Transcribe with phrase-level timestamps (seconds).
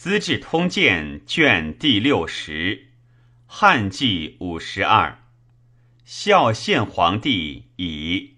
[0.00, 2.90] 资治通鉴》卷第六十，
[3.46, 5.24] 汉纪五十二，
[6.04, 8.36] 孝献皇帝乙。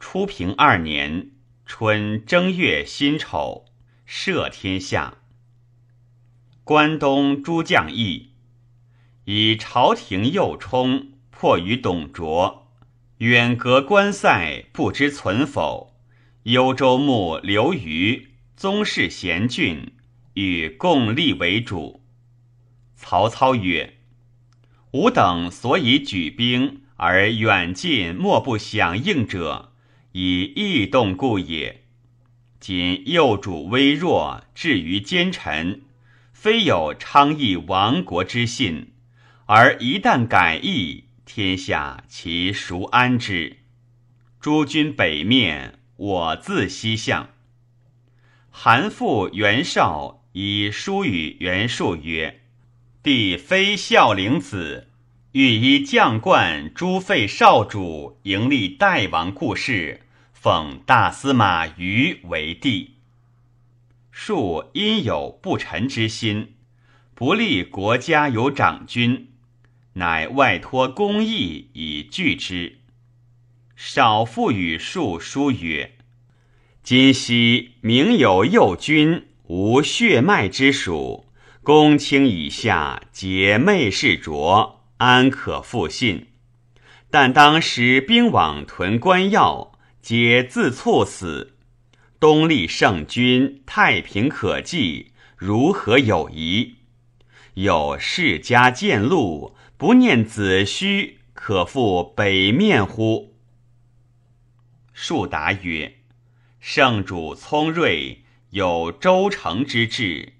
[0.00, 1.30] 初平二年
[1.64, 3.66] 春正月辛丑，
[4.08, 5.18] 赦天下。
[6.64, 8.30] 关东诸将议，
[9.26, 12.72] 以朝廷右冲迫于董卓，
[13.18, 15.94] 远隔关塞，不知存否。
[16.42, 19.92] 幽州牧刘虞，宗室贤俊。
[20.40, 22.02] 与共立为主。
[22.94, 23.98] 曹操曰
[24.92, 29.72] ：“吾等所以举兵而远近莫不响应者，
[30.12, 31.82] 以异动故也。
[32.58, 35.82] 今右主微弱，至于奸臣，
[36.32, 38.92] 非有昌邑亡国之信，
[39.44, 43.58] 而一旦改易，天下其孰安之？
[44.40, 47.28] 诸君北面，我自西向。
[48.50, 52.42] 韩馥、袁绍。”以书与袁术曰
[53.02, 54.86] ：“帝非孝陵子，
[55.32, 62.94] 欲依将冠诸废少主，迎立代王故事，奉大司马虞为帝。
[64.12, 66.54] 术因有不臣之心，
[67.16, 69.30] 不立国家有长君，
[69.94, 72.78] 乃外托公义以拒之。
[73.74, 75.96] 少复与术书曰
[76.84, 81.26] ：‘今夕明有右君。’”无血脉之属，
[81.64, 86.28] 公卿以下皆媚视卓，安可复信？
[87.10, 91.56] 但当使兵往屯关要，皆自猝死。
[92.20, 96.76] 东立圣君，太平可济，如何有疑？
[97.54, 103.34] 有世家见禄，不念子虚，可复北面乎？
[104.92, 105.96] 树答曰
[106.60, 110.32] ：“圣主聪睿。”有周成之志，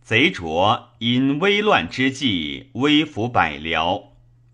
[0.00, 4.06] 贼卓因危乱之际，威服百僚，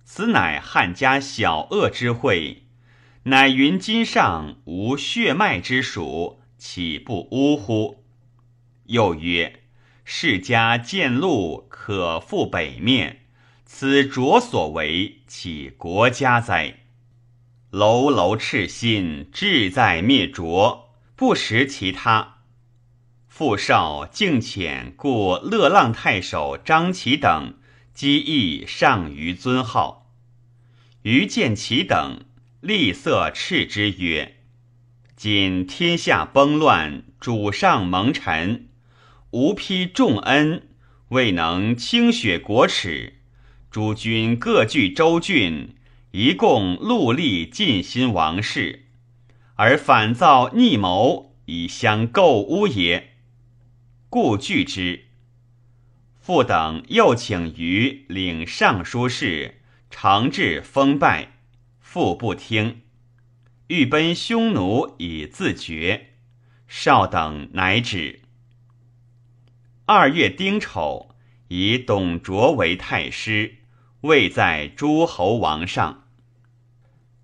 [0.05, 2.64] 此乃汉家小恶之会。
[3.23, 8.05] 乃云今上无血脉之属，岂不呜呼？
[8.85, 9.61] 又曰：
[10.05, 13.23] 世家见禄，可复北面，
[13.64, 16.80] 此卓所为，岂国家哉？
[17.70, 22.38] 楼楼赤心，志在灭卓，不识其他。
[23.39, 27.55] 傅少敬遣，故乐浪太守张齐等
[27.95, 30.11] 机义上于尊号。
[31.03, 32.25] 于见其等，
[32.61, 34.39] 厉色斥之曰
[35.15, 38.67] ：“今天下崩乱，主上蒙尘，
[39.31, 40.67] 吾披重恩，
[41.11, 43.20] 未能清雪国耻。
[43.70, 45.77] 诸君各据州郡，
[46.11, 48.87] 一共戮力尽心王室，
[49.55, 53.11] 而反造逆谋，以相构污也。”
[54.11, 55.05] 故拒之。
[56.19, 59.61] 父等又请于领尚书事，
[59.91, 61.39] 长治封拜，
[61.80, 62.83] 父不听，
[63.67, 66.14] 欲奔匈奴以自绝。
[66.67, 68.20] 少等乃止。
[69.86, 71.14] 二月丁丑，
[71.48, 73.57] 以董卓为太师，
[74.02, 76.05] 位在诸侯王上。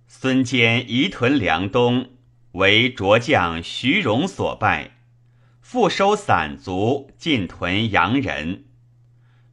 [0.07, 2.11] 孙坚移屯梁东，
[2.53, 4.93] 为卓将徐荣所败。
[5.65, 8.67] 复收散卒，进屯阳人。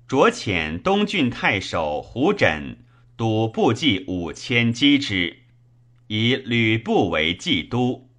[0.10, 2.76] 卓遣东郡太守胡轸
[3.16, 5.44] 督部骑五千击之，
[6.08, 8.10] 以吕布为冀都。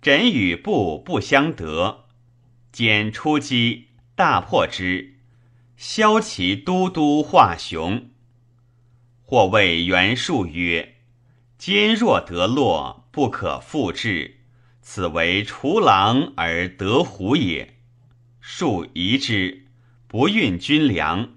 [0.00, 2.06] 轸与部不相得，
[2.72, 5.18] 简出击，大破之，
[5.76, 8.08] 削其都督华雄。
[9.22, 10.94] 或谓袁术曰
[11.58, 14.40] ：“坚若得洛，不可复制。”
[14.88, 17.74] 此为除狼而得虎也。
[18.40, 19.66] 数疑之，
[20.06, 21.34] 不运军粮。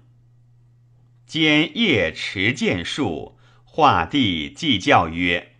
[1.26, 5.56] 兼夜持剑术，画地计教曰：“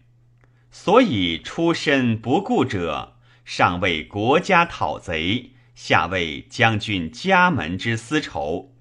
[0.71, 8.73] 所以出身不顾者，上为国家讨贼，下为将军家门之私仇。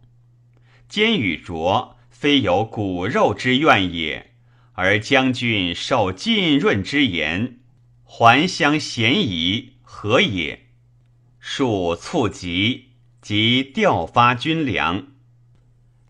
[0.88, 4.34] 兼与卓非有骨肉之怨也，
[4.74, 7.56] 而将军受浸润之言。”
[8.12, 10.66] 还乡嫌疑何也？
[11.40, 12.88] 数促急，
[13.22, 15.10] 即调发军粮。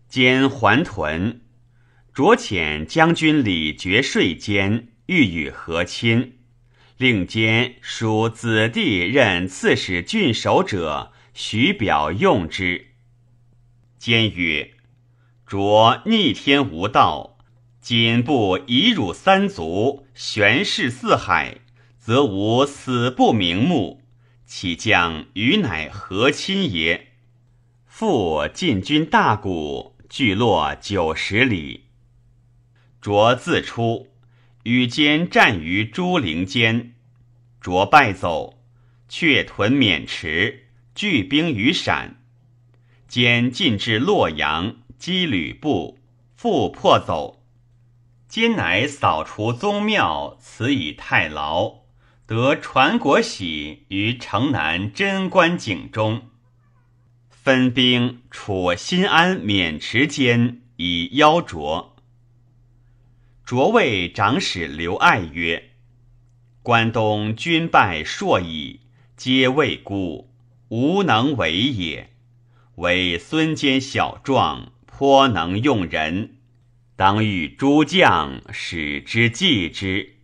[0.08, 1.42] 兼还屯，
[2.14, 6.38] 卓遣将军李傕税监，欲与和亲，
[6.96, 12.92] 令兼属子弟任刺史郡守者，许表用之。
[13.98, 14.72] 监曰
[15.46, 17.36] ：“卓逆天无道，
[17.78, 21.58] 今不以辱三族，悬视四海。”
[22.00, 24.00] 则吾死不瞑目，
[24.46, 27.08] 岂将与乃和亲也？
[27.84, 31.88] 复进军大谷，聚落九十里。
[33.02, 34.08] 卓自出，
[34.62, 36.94] 与间战于朱陵间，
[37.60, 38.62] 卓败走，
[39.06, 42.22] 却屯渑池，聚兵于陕。
[43.08, 45.98] 兼进至洛阳，击吕布，
[46.34, 47.42] 复破走。
[48.26, 51.79] 今乃扫除宗庙，辞以太牢，
[52.30, 56.28] 得传国玺于城南贞观井中。
[57.28, 61.96] 分兵处新安、渑池间，以邀卓。
[63.44, 65.70] 卓谓长史刘爱曰
[66.62, 68.82] ：“关东军败硕矣，
[69.16, 70.32] 皆未孤，
[70.68, 72.12] 无能为也。
[72.76, 76.36] 唯孙坚小壮，颇能用人。”
[76.94, 80.19] 当与诸将使之计之。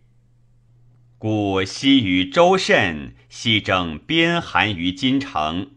[1.19, 5.71] 故昔与周慎西征边韩于金城，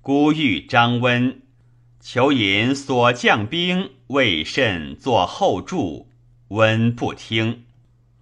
[0.00, 1.42] 孤遇张温，
[2.00, 6.08] 求引所将兵为慎作后助，
[6.48, 7.64] 温不听。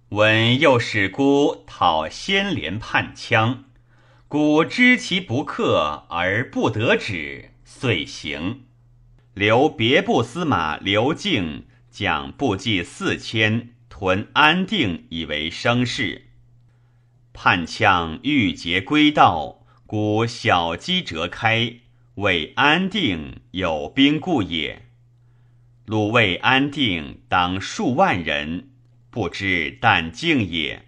[0.09, 3.57] 温又使孤讨先连叛羌，
[4.27, 8.63] 孤知其不克而不得止，遂行。
[9.33, 11.65] 留别部司马刘敬。
[11.89, 16.26] 将部骑四千屯安定，以为声势。
[17.39, 21.71] 叛羌欲劫归道，故小机折开，
[22.15, 24.87] 为安定有兵故也。
[25.85, 28.69] 鲁卫安定当数万人，
[29.11, 30.87] 不知但敬也。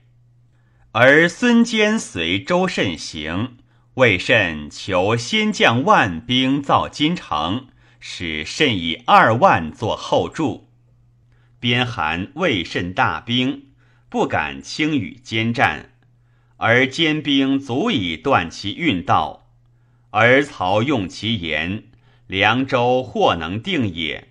[0.93, 3.57] 而孙坚随周慎行，
[3.93, 7.67] 魏慎求先将万兵造金城，
[7.99, 10.71] 使慎以二万作后助。
[11.59, 13.67] 边韩未甚大兵，
[14.09, 15.91] 不敢轻与兼战，
[16.61, 19.47] 而坚兵足以断其运道，
[20.09, 21.85] 而曹用其言，
[22.27, 24.27] 凉州或能定也。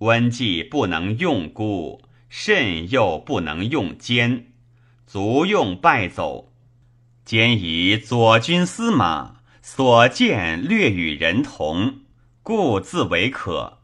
[0.00, 4.48] 温既不能用孤，甚又不能用坚，
[5.06, 6.52] 足用败走。
[7.24, 12.00] 兼以左军司马所见略与人同，
[12.42, 13.78] 故自为可。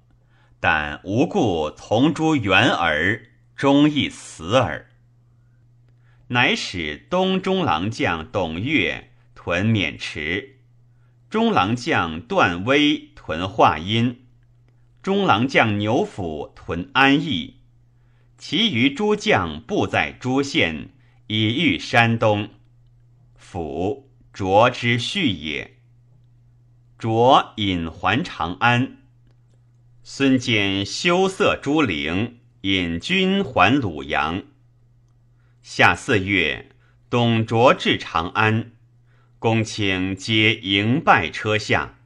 [0.61, 4.91] 但无故从诸援儿，终亦死耳。
[6.29, 10.61] 乃使东中郎将董越屯渑池，
[11.29, 14.25] 中郎将段威屯华阴，
[15.03, 17.61] 中郎将牛辅屯安邑，
[18.39, 20.91] 其余诸将布在诸县，
[21.27, 22.49] 以御山东。
[23.37, 25.77] 辅卓之序也。
[26.99, 28.97] 卓引还长安。
[30.03, 34.43] 孙坚羞涩诸陵，引军还鲁阳。
[35.67, 36.73] 夏四月，
[37.09, 38.73] 董卓至长安，
[39.39, 42.01] 公卿皆迎拜车下。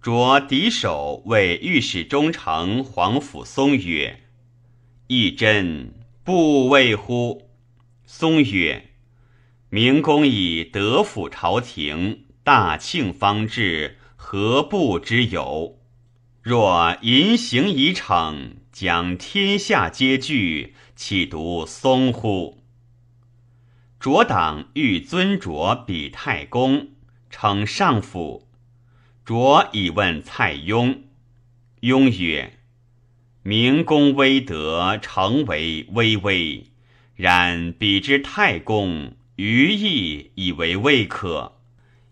[0.00, 4.20] 卓敌首谓御史中丞皇甫嵩曰
[5.08, 5.92] ：“义真
[6.22, 7.50] 不畏乎？”
[8.06, 8.90] 嵩曰
[9.68, 15.80] ：“明公以德辅朝廷，大庆方至，何不之有？”
[16.42, 22.62] 若淫行以逞，将天下皆惧，岂独松乎？
[23.98, 26.88] 卓党欲尊卓比太公，
[27.30, 28.46] 称上府。
[29.24, 30.98] 卓以问蔡邕，
[31.80, 32.58] 邕曰
[33.42, 36.66] ：“明公威德，诚为巍巍。
[37.16, 41.56] 然比之太公，余亦以为未可。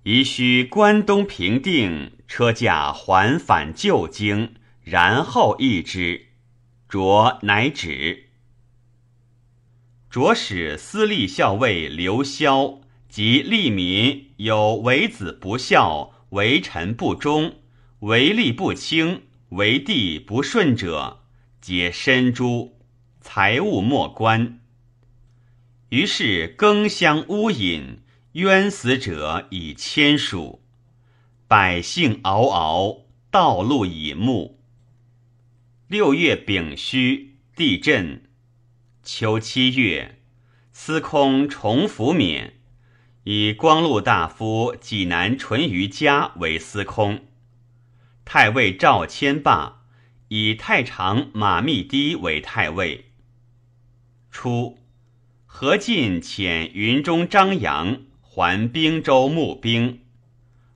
[0.04, 6.28] 宜须关东平定。”车驾还返旧京，然后议之。
[6.88, 8.27] 卓乃止。
[10.18, 17.54] 着使司隶校尉刘萧及吏民有为子不孝、为臣不忠、
[18.00, 21.20] 为吏不清、为帝不顺者，
[21.60, 22.72] 皆身诛，
[23.20, 24.58] 财物莫关。
[25.90, 28.00] 于是更相污饮，
[28.32, 30.60] 冤死者以千数。
[31.46, 34.58] 百姓嗷嗷，道路以暮。
[35.86, 38.24] 六月丙戌，地震。
[39.10, 40.20] 秋七月，
[40.70, 42.58] 司空重福冕，
[43.24, 47.20] 以光禄大夫济南淳于嘉为司空。
[48.26, 49.86] 太尉赵谦罢，
[50.28, 53.06] 以太常马密低为太尉。
[54.30, 54.78] 初，
[55.46, 60.02] 何进遣云中张扬还兵州募兵。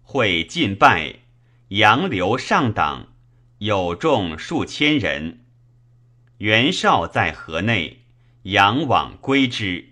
[0.01, 1.17] 会进败，
[1.69, 3.09] 杨刘上党，
[3.59, 5.45] 有众数千人。
[6.39, 8.02] 袁绍在河内，
[8.43, 9.91] 杨往归之，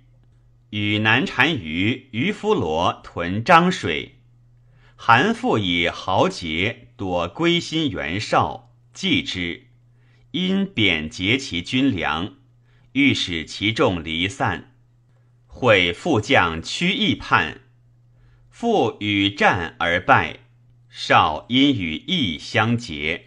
[0.71, 4.17] 与南单于于夫罗屯漳水。
[4.97, 9.69] 韩复以豪杰多归心袁绍，忌之，
[10.33, 12.35] 因贬节其军粮，
[12.93, 14.75] 欲使其众离散。
[15.47, 17.61] 会副将屈义叛，
[18.49, 20.41] 复与战而败。
[20.89, 23.27] 绍因与义相结。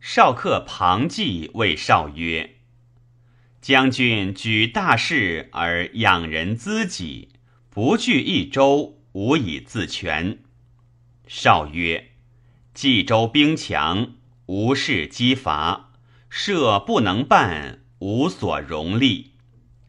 [0.00, 2.56] 少客庞纪谓绍曰
[3.60, 7.30] ：“将军举大事而养人资己，
[7.68, 10.38] 不惧一州。”无以自全。
[11.26, 12.12] 少曰
[12.72, 14.14] ：“冀州兵强，
[14.46, 15.90] 无事击伐，
[16.28, 19.32] 设不能办，无所容力。”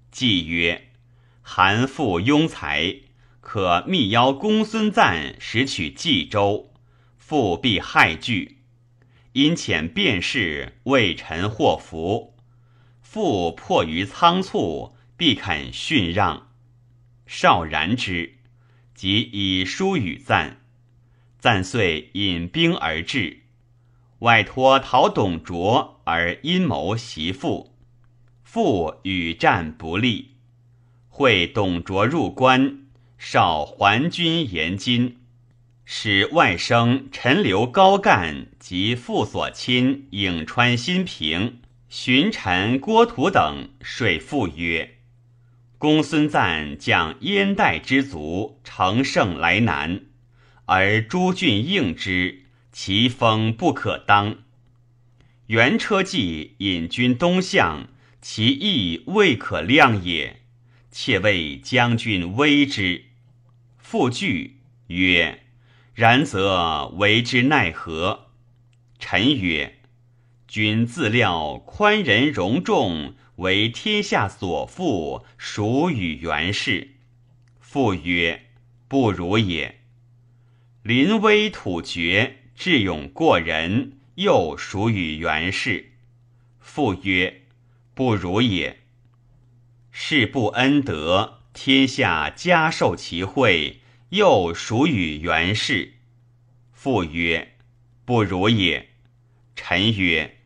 [0.09, 0.89] 季曰
[1.43, 2.95] ：“韩复庸才，
[3.41, 6.73] 可密邀公孙瓒，使取冀州，
[7.15, 8.63] 复必害惧。
[9.33, 12.30] 因遣便士为臣祸福，
[13.13, 16.47] 父迫于仓促，必肯逊让。”
[17.27, 18.37] 少然之。
[18.95, 20.61] 即以书与赞，
[21.37, 23.41] 赞遂引兵而至，
[24.19, 27.75] 外托讨董卓而阴谋袭父，
[28.43, 30.35] 父与战不利，
[31.09, 32.85] 会董卓入关，
[33.17, 35.17] 少还军延津，
[35.83, 41.60] 使外甥陈留高干及父所亲颍川新平、
[41.91, 44.99] 荀臣郭图等水父曰。
[45.77, 50.05] 公孙瓒将燕代之卒乘胜来南，
[50.67, 54.37] 而诸郡应之，其风不可当。
[55.47, 57.89] 原车骑引军东向，
[58.21, 60.43] 其意未可量也。
[60.91, 63.07] 且谓将军威之。
[63.77, 65.43] 复惧曰
[65.93, 68.27] ：“然则为之奈何？”
[68.97, 69.79] 臣曰
[70.51, 76.91] ：“君自料宽仁容众。”为天下所负，属与袁氏。
[77.59, 78.49] 父曰
[78.87, 79.79] ：“不如也。
[80.83, 85.93] 临危土绝，智勇过人，又属与袁氏。”
[86.59, 87.41] 父曰
[87.95, 88.81] ：“不如也。
[89.89, 93.79] 事不恩德，天下加受其惠，
[94.09, 95.93] 又属与袁氏。”
[96.71, 97.55] 父曰
[98.05, 98.89] ：“不如也。”
[99.55, 100.37] 臣曰：“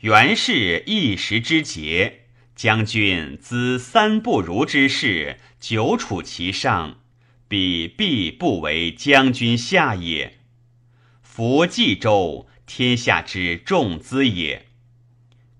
[0.00, 2.16] 袁氏一时之节。”
[2.60, 7.00] 将军资三不如之事，久处其上，
[7.48, 10.40] 彼必不为将军下也。
[11.22, 14.66] 夫冀州，天下之重资也。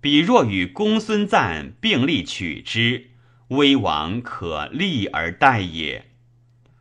[0.02, 3.12] 彼若与公孙瓒并立取之，
[3.48, 6.10] 威王可立而待也。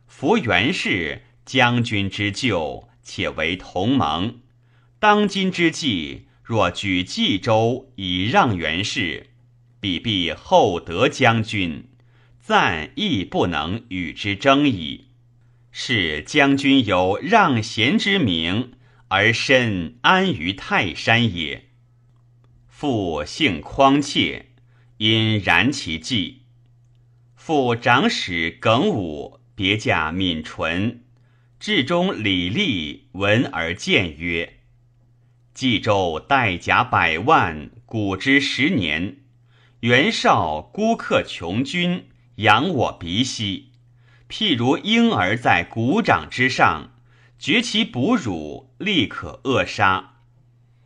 [0.06, 4.40] 夫袁氏将军之旧，且为同盟，
[4.98, 9.28] 当今之计，若举冀州以让袁氏。
[9.78, 11.84] 彼必厚德将军，
[12.40, 15.10] 赞亦不能与之争矣。
[15.70, 18.72] 是将军有让贤之名，
[19.06, 21.66] 而身安于泰山也。
[22.66, 24.46] 父性匡切，
[24.96, 26.40] 因然其计。
[27.36, 31.04] 父长史耿武别驾敏纯，
[31.60, 34.54] 至中李立闻而谏曰
[35.54, 39.16] ：“冀州带甲百万，古之十年。”
[39.80, 43.70] 袁绍孤客穷军，养我鼻息。
[44.28, 46.90] 譬如婴儿在鼓掌之上，
[47.38, 50.16] 绝其哺乳，立可扼杀。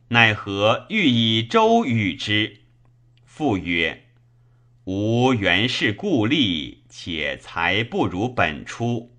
[0.08, 2.60] 奈何欲以周与之？
[3.24, 4.04] 父曰
[4.84, 9.16] ：“吾原是故吏，且才不如本初，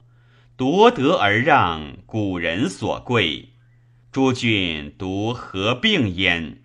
[0.56, 3.50] 夺德而让，古人所贵。
[4.16, 6.62] 诸君独何病焉？”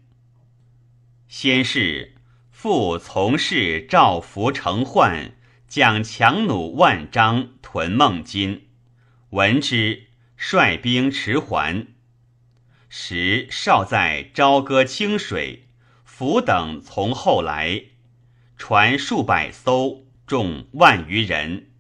[1.27, 2.15] 先是。
[2.53, 5.33] 复从事赵服成患，
[5.67, 8.69] 将强弩万张屯孟津，
[9.31, 10.05] 闻之，
[10.37, 11.89] 率兵驰还。
[12.89, 15.67] 时少在朝歌清水，
[16.05, 17.83] 府等从后来，
[18.57, 21.71] 船数百艘，众万余人，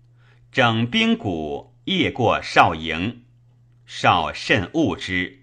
[0.50, 3.22] 整兵鼓，夜过少营。
[3.86, 5.39] 少甚恶之。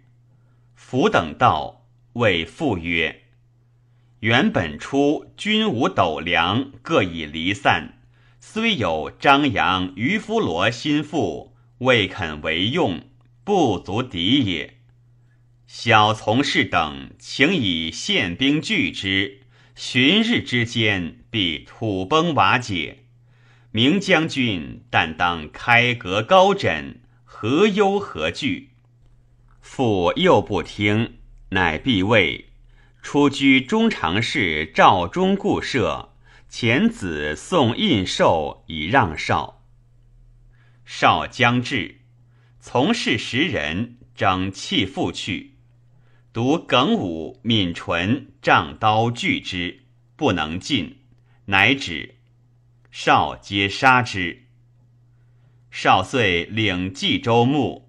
[0.90, 3.24] 府等到，谓父曰。
[4.22, 8.00] 原本初军无斗粮，各已离散。
[8.40, 13.02] 虽有张扬、渔夫罗心腹，未肯为用，
[13.44, 14.78] 不足敌也。
[15.66, 19.42] 小从事等，请以宪兵拒之，
[19.76, 23.00] 旬日之间，必土崩瓦解。
[23.72, 28.70] 明将军但当开阁高枕，何忧何惧？
[29.70, 31.18] 父又不听，
[31.50, 32.46] 乃必谓。
[33.04, 36.14] 出居中常侍赵忠故舍，
[36.50, 39.62] 遣子送印绶以让少。
[40.84, 42.00] 少将至，
[42.60, 45.58] 从事十人整弃复去，
[46.32, 49.84] 独耿武、闵纯仗刀拒之，
[50.16, 51.00] 不能进，
[51.46, 52.16] 乃止。
[52.90, 54.46] 少皆杀之。
[55.70, 57.87] 少遂领冀州牧，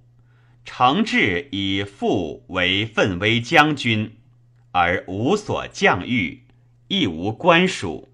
[0.71, 4.19] 承制以父为奋威将军，
[4.73, 6.45] 而无所降御，
[6.89, 8.11] 亦无官属。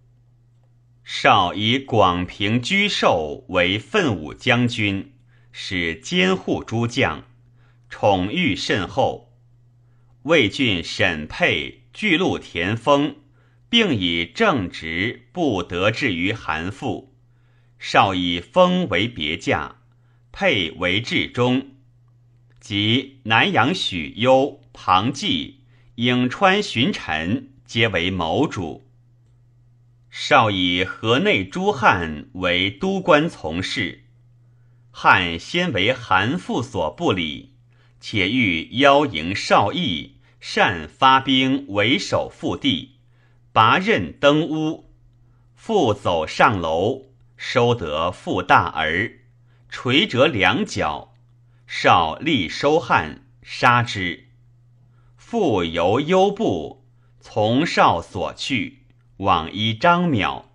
[1.02, 5.14] 少以广平居寿为奋武将军，
[5.50, 7.25] 使监护诸将，
[7.90, 9.32] 宠遇甚厚。
[10.23, 13.16] 魏郡沈沛、巨鹿田丰，
[13.68, 17.08] 并以正直不得志于韩馥。
[17.80, 19.78] 少以丰为别驾，
[20.30, 21.73] 沛为至中，
[22.64, 25.61] 及南阳许攸、庞纪、
[25.97, 28.87] 颍川荀臣，皆为谋主。
[30.09, 34.04] 少以河内诸汉为都官从事，
[34.90, 37.52] 汉先为韩馥所不理，
[38.00, 42.92] 且欲邀迎少义，善发兵为守腹地，
[43.52, 44.88] 拔刃登屋，
[45.54, 49.18] 复走上楼，收得腹大儿，
[49.68, 51.13] 垂折两脚，
[51.66, 54.28] 少立收汉，杀之。
[55.16, 56.87] 复由幽部
[57.21, 58.85] 从少所去。
[59.18, 60.47] 往依张邈，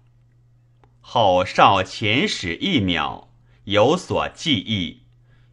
[0.99, 3.29] 后少遣使一邈，
[3.63, 5.03] 有所记忆，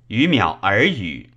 [0.08, 1.30] 与邈耳语，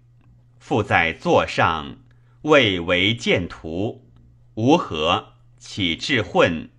[0.58, 2.00] 复在座上，
[2.42, 4.10] 未为见图，
[4.56, 6.72] 无何，起至混，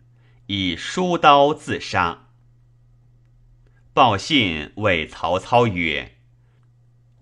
[0.49, 2.27] 以书刀自杀。
[3.95, 6.17] 报信谓曹操曰：“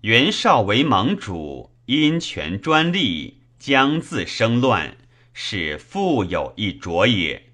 [0.01, 4.95] 袁绍为盟主，因权专利，将自生乱，
[5.33, 7.51] 是复有一着也。”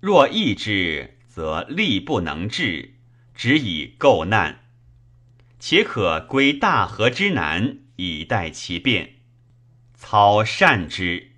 [0.00, 2.94] 若易之，则力不能治，
[3.34, 4.60] 只以构难。
[5.58, 9.16] 且可归大河之南，以待其变。
[9.94, 11.32] 操善之。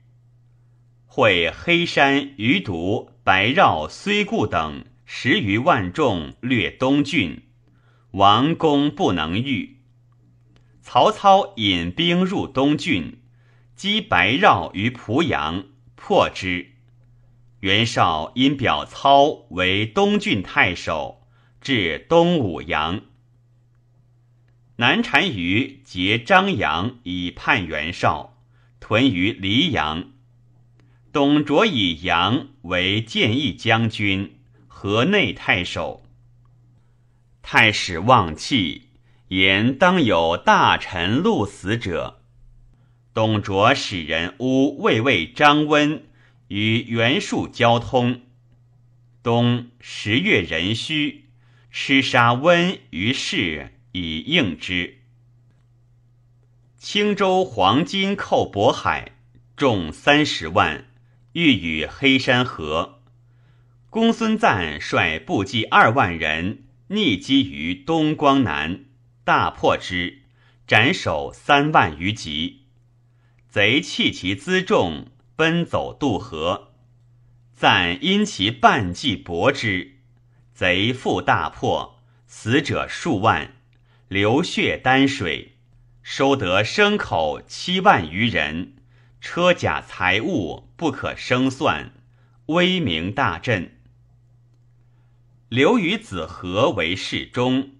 [1.06, 7.42] 会黑山、余毒、白绕、睢固等十余万众略东郡，
[8.12, 9.75] 王公不能御。
[10.88, 13.20] 曹操引兵入东郡，
[13.74, 15.64] 击白绕于濮阳，
[15.96, 16.74] 破之。
[17.58, 21.26] 袁绍因表操为东郡太守，
[21.60, 23.02] 至东武阳。
[24.76, 28.38] 南单于结张扬以叛袁绍，
[28.78, 30.12] 屯于黎阳。
[31.12, 36.04] 董卓以杨为建义将军、河内太守。
[37.42, 38.85] 太史望气
[39.28, 42.22] 言当有大臣戮死者。
[43.14, 46.02] 董卓使人诬魏魏张温。
[46.48, 48.20] 与袁术交通。
[49.22, 51.24] 冬十月壬戌，
[51.72, 54.98] 吃杀温于市，以应之。
[56.78, 59.16] 青州黄金寇渤海，
[59.56, 60.84] 众三十万，
[61.32, 63.02] 欲与黑山合。
[63.90, 68.84] 公孙瓒率部骑二万人，逆击于东光南，
[69.26, 70.22] 大破之，
[70.68, 72.66] 斩首三万余级。
[73.48, 75.08] 贼弃其辎重。
[75.34, 76.72] 奔走渡河，
[77.52, 79.96] 暂因其半计搏之，
[80.54, 83.52] 贼复大破，死者数万，
[84.08, 85.58] 流血丹水，
[86.02, 88.76] 收得牲口七万余人，
[89.20, 91.92] 车甲财物不可胜算，
[92.46, 93.76] 威名大振。
[95.50, 97.72] 刘与子和为侍中，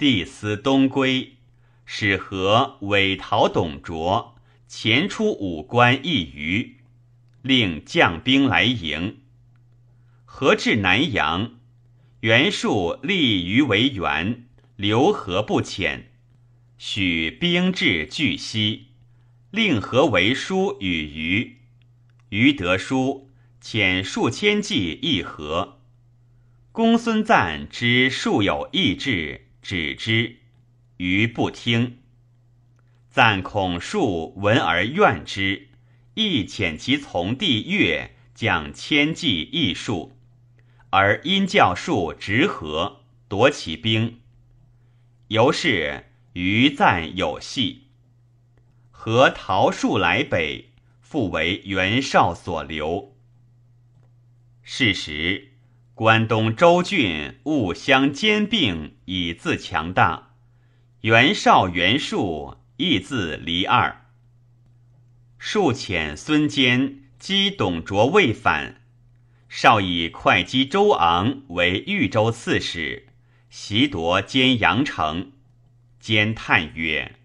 [0.00, 1.34] 帝思东归，
[1.84, 4.34] 使和委陶董卓，
[4.66, 6.78] 前出五关一隅。
[7.42, 9.18] 令将兵来迎，
[10.24, 11.56] 何至南阳？
[12.20, 16.04] 袁术立于为援，留何不遣？
[16.78, 18.86] 许兵至巨溪，
[19.50, 21.58] 令何为书与虞。
[22.30, 23.28] 虞得书，
[23.62, 25.80] 遣数千骑议和。
[26.72, 30.36] 公孙瓒知术有意志，止之。
[30.96, 31.98] 于不听。
[33.08, 35.68] 赞恐术闻而怨之。
[36.14, 40.18] 亦遣其从弟越将千骑易数，
[40.90, 44.20] 而因教术直合夺其兵，
[45.28, 47.86] 由是余赞有隙。
[48.90, 53.16] 何逃数来北，复为袁绍所留。
[54.62, 55.49] 是时，
[56.00, 60.30] 关东州郡务相兼并，以自强大。
[61.02, 64.06] 袁绍、袁术亦自离二。
[65.36, 68.80] 数遣孙坚击董卓未反，
[69.50, 73.08] 绍以会稽周昂为豫州刺史，
[73.50, 75.32] 袭夺兼阳城。
[76.00, 77.16] 坚叹曰：“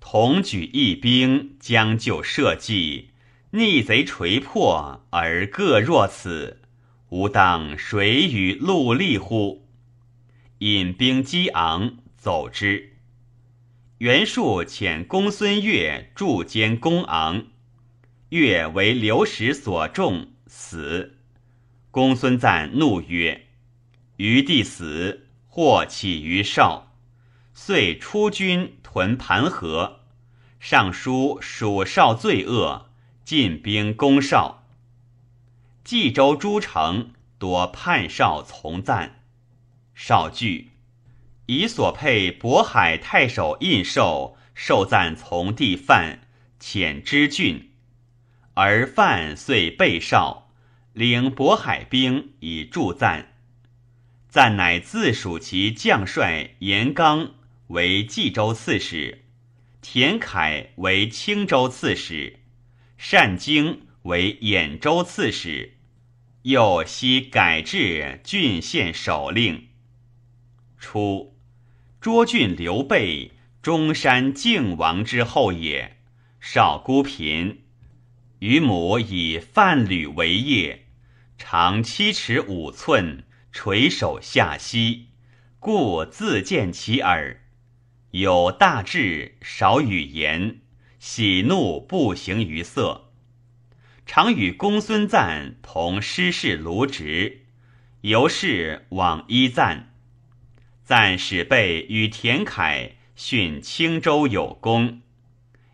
[0.00, 3.10] 同举一兵，将就社稷，
[3.50, 6.62] 逆贼垂破，而各若此，
[7.10, 9.68] 吾当谁与戮力乎？
[10.58, 12.94] 引兵激昂，走之。
[13.98, 17.46] 袁术遣公孙越助监公昂，
[18.30, 21.18] 越为刘石所中，死。
[21.92, 23.46] 公孙瓒怒曰
[24.18, 26.92] ：“余弟死，祸起于少。”
[27.54, 30.00] 遂出军屯盘河，
[30.58, 32.90] 上书蜀少罪恶，
[33.24, 34.65] 进兵攻少。
[35.86, 39.22] 冀州诸城多叛少从赞，
[39.94, 40.72] 少惧，
[41.46, 46.26] 以所配渤海太守印绶受赞从弟范
[46.60, 47.70] 遣之郡，
[48.54, 50.50] 而范遂备少，
[50.92, 53.36] 领渤海兵以助赞。
[54.28, 57.34] 赞乃自属其将帅严纲。
[57.68, 59.24] 为冀州刺史，
[59.80, 62.40] 田凯为青州刺史，
[62.96, 65.75] 单京为兖州刺史，
[66.46, 69.66] 又悉改制郡县守令。
[70.78, 71.34] 初，
[72.00, 75.96] 涿郡刘备，中山靖王之后也，
[76.38, 77.64] 少孤贫，
[78.38, 80.86] 与母以贩履为业，
[81.36, 85.08] 长七尺五寸，垂手下膝，
[85.58, 87.42] 故自见其耳。
[88.12, 90.60] 有大志，少语言，
[91.00, 93.05] 喜怒不形于色。
[94.06, 97.42] 常与公孙瓒同师事卢植，
[98.02, 99.92] 由是往依赞。
[100.84, 105.02] 赞使备与田楷训青州有功，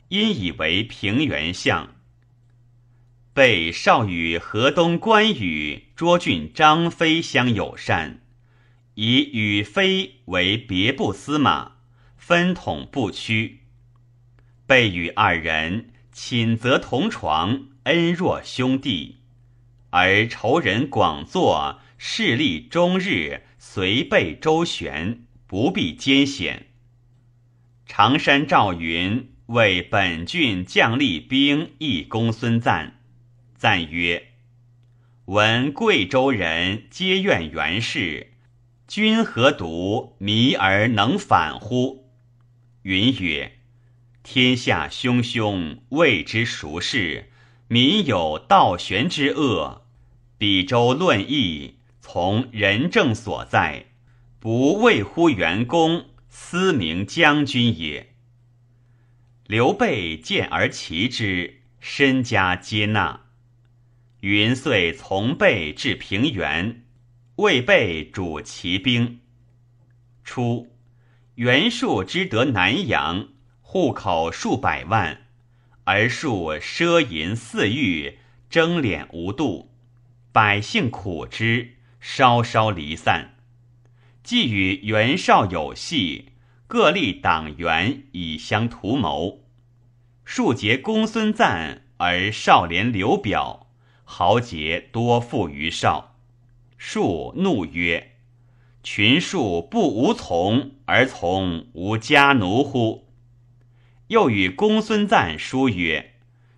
[0.08, 1.94] 因以为平原相。
[3.34, 8.22] 备少与河东关羽、涿郡张飞相友善，
[8.94, 11.72] 以羽飞为别部司马。
[12.16, 13.60] 分统不屈，
[14.66, 19.18] 备与二人寝则同床，恩若兄弟。
[19.90, 26.68] 而仇人广作，势力终日随备周旋，不必艰险。
[27.84, 32.94] 常山赵云为本郡将立兵议公孙瓒，
[33.54, 34.28] 赞曰
[35.26, 38.32] ：“闻贵州人皆怨袁氏，
[38.88, 42.10] 君何独迷而能反乎？”
[42.82, 43.58] 云曰
[44.24, 47.31] ：“天下汹汹，未知孰是？
[47.72, 49.86] 民有倒悬之恶。
[50.36, 53.86] 比周论议，从仁政所在，
[54.38, 58.12] 不畏乎元公，思明将军也。”
[59.48, 63.22] 刘备见而齐之，身家接纳。
[64.20, 66.84] 云遂从备至平原，
[67.36, 69.20] 为备主骑兵。
[70.22, 70.68] 初。
[71.36, 73.28] 袁术之得南阳，
[73.62, 75.21] 户口数百万，
[75.84, 78.18] 而术奢淫肆欲，
[78.48, 79.70] 争敛无度，
[80.30, 83.34] 百姓苦之，稍稍离散。
[84.22, 86.32] 既与袁绍有隙，
[86.68, 89.40] 各立党员以相图谋。
[90.24, 93.66] 数结公孙瓒，而少连刘表，
[94.04, 96.14] 豪杰多附于绍。
[96.78, 98.10] 术怒曰。
[98.84, 103.01] 群庶不无从，而从无家奴乎？
[104.12, 106.16] 又与公孙瓒书曰：“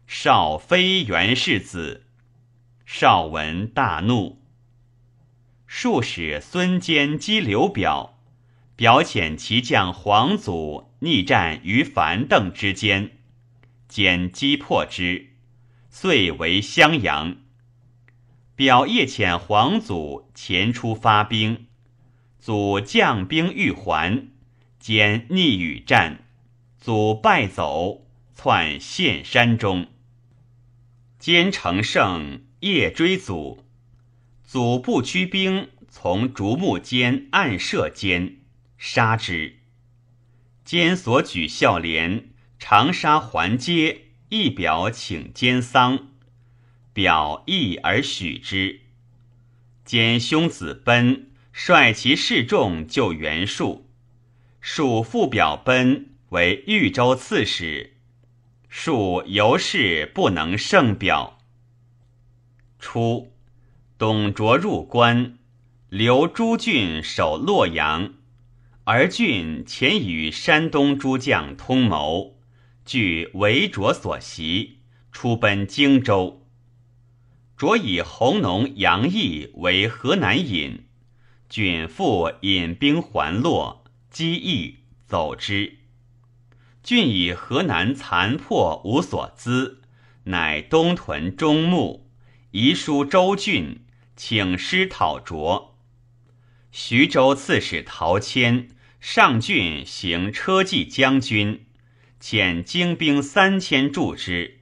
[0.09, 2.03] 少非袁氏子。”
[2.85, 4.43] 少闻大怒。
[5.65, 8.19] 数使孙坚击刘表，
[8.75, 13.19] 表遣其将黄祖逆战于樊邓之间，
[13.87, 15.29] 坚击破之，
[15.89, 17.37] 遂为襄阳。
[18.57, 21.67] 表夜遣黄祖前出发兵。
[22.41, 24.27] 祖将兵欲还，
[24.81, 26.24] 兼逆与战，
[26.85, 29.87] 祖败走，窜陷山中。
[31.19, 33.65] 兼乘胜，夜追祖，
[34.45, 38.37] 祖不驱兵，从竹木间暗射间，
[38.77, 39.61] 杀之。
[40.63, 46.09] 坚所举孝廉，长沙还街，一表请奸丧，
[46.93, 48.83] 表义而许之。
[49.87, 51.31] 兼兄子奔。
[51.51, 53.89] 率其士众救袁术，
[54.61, 57.93] 术复表奔为豫州刺史，
[58.69, 61.39] 数由是不能胜表。
[62.81, 63.33] 初，
[63.97, 65.39] 董卓入关，
[65.91, 68.15] 留诸郡守洛阳，
[68.83, 72.41] 而郡前与山东诸将通谋，
[72.85, 74.81] 据韦卓所袭，
[75.13, 76.45] 出奔荆州。
[77.57, 80.85] 卓以弘农杨毅为河南尹。
[81.49, 85.84] 郡复引兵还洛，击邑走之。
[86.85, 89.81] 郡以河南残破无所资，
[90.25, 92.11] 乃东屯中牧，
[92.51, 93.81] 遗书周郡，
[94.15, 95.79] 请师讨卓。
[96.71, 98.69] 徐州刺史陶谦
[99.01, 101.65] 上郡行车骑将军，
[102.21, 104.61] 遣精兵三千助之。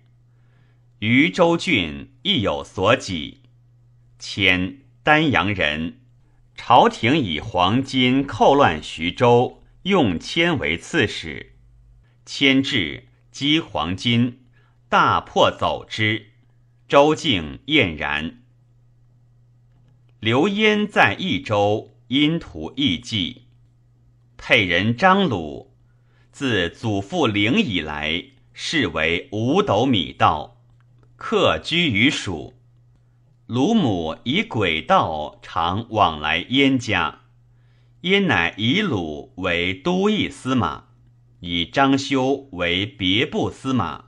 [1.01, 3.41] 余州郡亦有所己。
[4.21, 5.99] 谦丹阳人，
[6.55, 11.52] 朝廷以黄金寇乱徐州，用谦为刺史。
[12.25, 14.45] 迁至积黄金，
[14.89, 16.27] 大破走之。
[16.89, 18.43] 周敬晏然。
[20.21, 23.47] 刘焉在益州，因图义计。
[24.37, 25.75] 沛人张鲁，
[26.31, 30.63] 自祖父陵以来，视为五斗米道，
[31.17, 32.55] 客居于蜀。
[33.47, 37.23] 鲁母以轨道常往来燕家，
[38.03, 40.89] 燕乃以鲁为都邑司马。
[41.45, 44.05] 以张修为别部司马，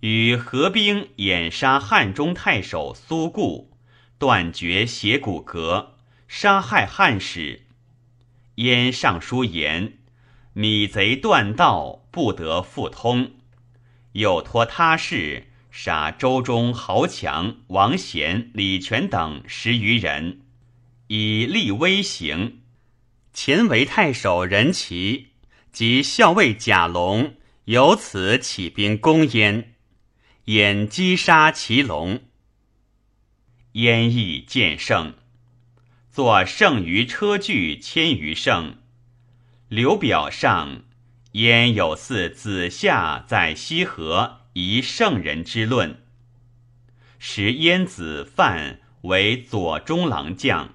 [0.00, 3.76] 与合兵掩杀汉中太守苏固，
[4.18, 5.88] 断绝斜骨骼，
[6.26, 7.66] 杀害汉使。
[8.54, 9.98] 燕尚书言：
[10.54, 13.32] 米贼断道，不得复通。
[14.12, 20.40] 又托他事杀周中豪强王贤、李全等十余人，
[21.08, 22.62] 以立威行。
[23.34, 25.25] 前为太守任齐。
[25.76, 27.34] 及校尉贾龙
[27.66, 29.74] 由此起兵攻燕，
[30.46, 32.22] 燕击杀祁龙。
[33.72, 35.12] 燕亦见胜，
[36.10, 38.78] 作胜于车具千余乘。
[39.68, 40.84] 刘表上，
[41.32, 46.02] 燕有似子夏在西河遗圣人之论。
[47.18, 50.72] 时燕子范为左中郎将，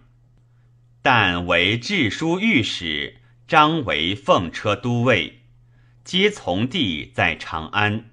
[1.01, 3.17] 但为治书御史。
[3.51, 5.41] 张为奉车都尉，
[6.05, 8.09] 皆从弟在长安。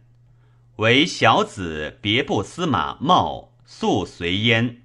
[0.79, 4.83] 为小子别部司马茂素随焉，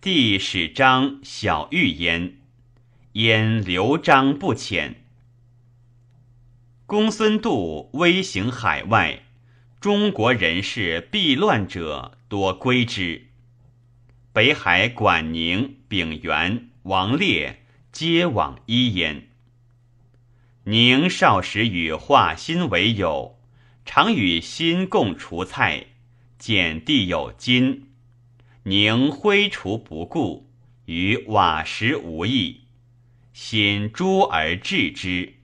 [0.00, 2.36] 弟使张小遇焉，
[3.14, 4.94] 焉留张不遣。
[6.86, 9.24] 公孙度威行海外，
[9.80, 13.26] 中国人士避乱者多归之。
[14.32, 19.26] 北海管宁、丙元、王烈皆往伊焉。
[20.68, 23.38] 宁少时与华歆为友，
[23.84, 25.86] 常与歆共除菜，
[26.40, 27.90] 见地有金，
[28.64, 30.50] 宁挥除不顾，
[30.86, 32.62] 与瓦石无异。
[33.32, 35.34] 心诛而治之，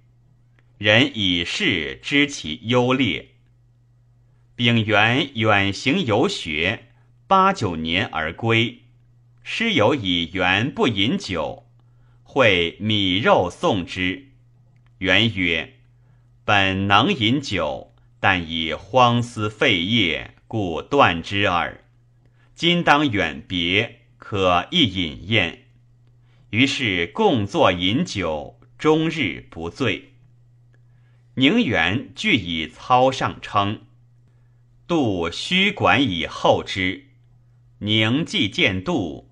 [0.76, 3.28] 人以是知其优劣。
[4.56, 6.86] 丙元远行游学，
[7.28, 8.82] 八九年而归，
[9.44, 11.68] 师友以元不饮酒，
[12.24, 14.31] 会米肉送之。
[15.02, 15.78] 元曰
[16.46, 21.82] ：“本能饮酒，但以荒思废业，故断之耳。
[22.54, 25.64] 今当远别，可一饮宴。”
[26.50, 30.12] 于是共坐饮酒，终日不醉。
[31.34, 33.80] 宁远俱以操上称，
[34.86, 37.06] 杜须管以后之。
[37.80, 39.28] 宁既见杜，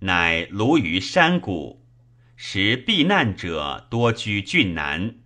[0.00, 1.85] 乃庐于山谷。
[2.36, 5.16] 时避难者多居郡南，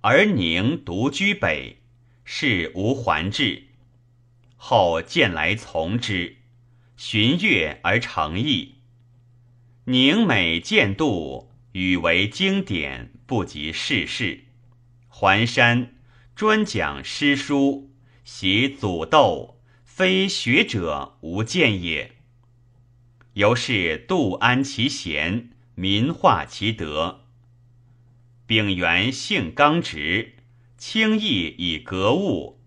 [0.00, 1.80] 而宁独居北，
[2.24, 3.68] 是无还至。
[4.56, 6.38] 后见来从之，
[6.96, 8.74] 寻悦而成义。
[9.84, 14.46] 宁每见度，语为经典，不及世事。
[15.06, 15.94] 环山
[16.34, 17.92] 专讲诗书，
[18.24, 22.16] 习祖斗，非学者无见也。
[23.34, 25.50] 由是度安其贤。
[25.78, 27.26] 民化其德。
[28.46, 30.36] 丙元性刚直，
[30.78, 32.58] 轻易以格物，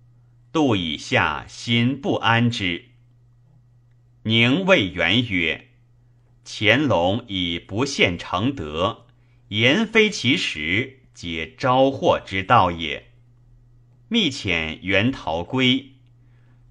[0.51, 2.85] 度以下心不安之。
[4.23, 5.69] 宁谓元曰
[6.45, 9.07] ：“乾隆以不献承德，
[9.47, 13.07] 言非其实，皆招祸之道也。”
[14.07, 15.93] 密遣元逃归，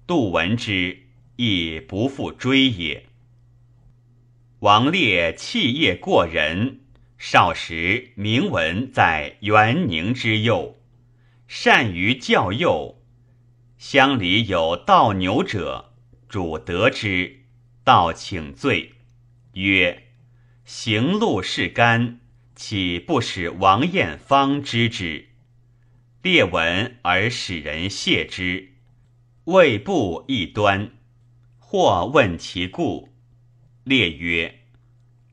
[0.07, 1.03] 杜闻之，
[1.35, 3.08] 亦不复追也。
[4.59, 6.81] 王烈气业过人，
[7.17, 10.81] 少时名闻在元宁之右，
[11.47, 13.01] 善于教幼。
[13.77, 15.93] 乡里有盗牛者，
[16.27, 17.45] 主得之，
[17.85, 18.95] 道请罪，
[19.53, 20.07] 曰
[20.65, 22.19] ：“行路是干，
[22.53, 25.29] 岂不使王彦芳知之？”
[26.21, 28.73] 列闻而使人谢之，
[29.45, 30.91] 未不一端，
[31.59, 33.07] 或问其故。
[33.89, 34.59] 列曰：“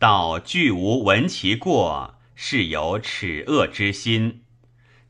[0.00, 4.44] 道俱无闻其过，是有耻恶之心。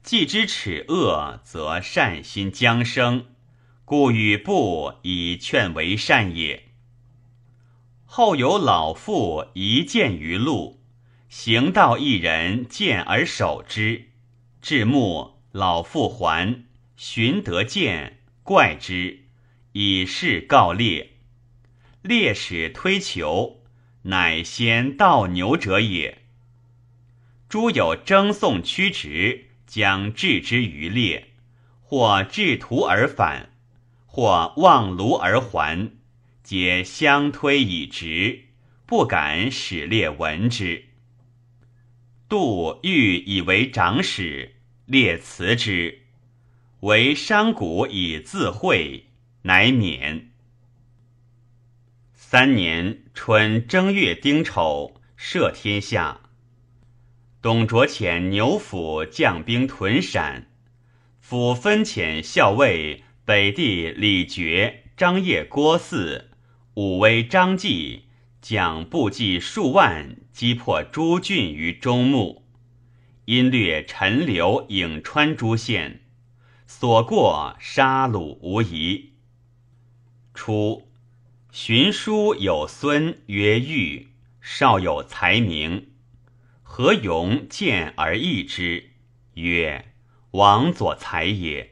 [0.03, 3.27] 既知耻恶，则善心将生，
[3.85, 6.71] 故与不以劝为善也。
[8.05, 10.83] 后有老妇一见于路，
[11.29, 14.11] 行道一人见而守之，
[14.61, 16.65] 至暮老妇还，
[16.97, 19.21] 寻得见，怪之，
[19.71, 21.13] 以示告烈。
[22.07, 23.62] 烈使推求，
[24.03, 26.23] 乃先盗牛者也。
[27.49, 29.42] 诸有争讼曲直。
[29.66, 31.33] 将置之于列，
[31.83, 33.51] 或置途而返，
[34.07, 35.90] 或望庐而还，
[36.45, 38.45] 皆相推以直，
[38.87, 40.85] 不敢使列闻之。
[42.29, 44.55] 杜欲以为长史，
[44.87, 46.03] 列辞之，
[46.81, 49.07] 为商贾以自会，
[49.42, 50.31] 乃免。
[52.29, 56.23] 三年春正月丁丑，赦天下。
[57.41, 60.51] 董卓遣牛辅将兵屯陕，
[61.21, 66.25] 辅分遣校尉北地李傕、张掖、郭汜、
[66.75, 68.07] 武威张济
[68.43, 72.43] 将部骑数万击破诸郡于中牟，
[73.27, 76.01] 因略陈留、颍川诸县，
[76.67, 79.12] 所过杀戮无遗。
[80.35, 80.86] 初，
[81.59, 84.09] 荀叔有孙曰玉，
[84.42, 85.88] 少有才名。
[86.62, 88.90] 何勇见而异之，
[89.33, 89.87] 曰
[90.33, 91.71] ：“王左才也。”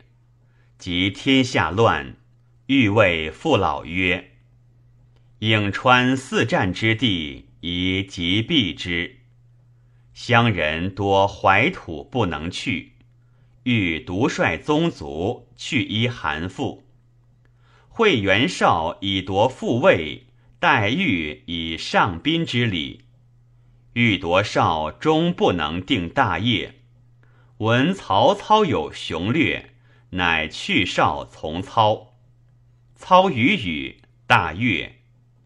[0.78, 2.16] 及天下乱，
[2.68, 4.30] 欲谓父老曰
[5.40, 9.18] ：“颍川四战之地，宜即避之。
[10.14, 12.92] 乡人多怀土不能去，
[13.64, 16.83] 欲独率宗族去依韩馥。
[17.96, 20.26] 会袁绍以夺父位，
[20.58, 23.04] 待遇以上宾之礼。”
[23.94, 26.80] 欲夺少，终不能定大业。
[27.58, 29.76] 闻曹操有雄略，
[30.10, 32.16] 乃去少从操。
[32.96, 34.96] 操与语，大悦，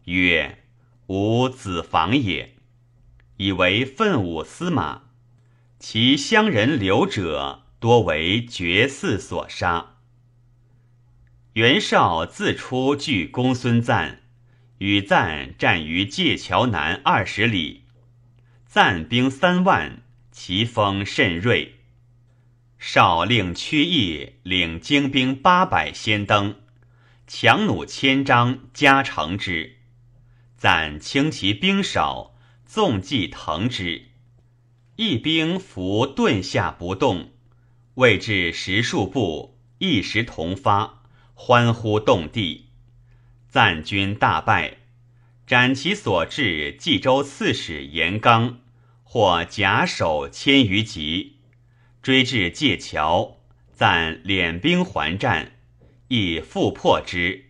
[0.05, 0.63] 曰
[1.05, 2.55] ：“吾子房也。”
[3.37, 5.03] 以为奋武司马。
[5.77, 9.98] 其乡人留者，多为绝嗣所杀。
[11.59, 14.21] 袁绍自出拒公孙瓒，
[14.77, 17.83] 与瓒战于界桥南二十里。
[18.65, 21.79] 赞兵三万，其锋甚锐。
[22.77, 26.55] 少令屈义领精兵八百先登，
[27.27, 29.79] 强弩千张加成之。
[30.55, 34.05] 赞轻其兵少，纵骑腾之。
[34.95, 37.31] 义兵伏盾下不动，
[37.95, 40.98] 未至十数步，一时同发，
[41.41, 42.65] 欢呼动地。
[43.47, 44.79] 赞军大败。
[45.47, 48.59] 斩其所至冀州刺史严纲，
[49.03, 51.37] 或假手千余级，
[52.03, 53.37] 追至界桥，
[53.73, 55.53] 赞敛兵还战，
[56.09, 57.45] 亦复破之。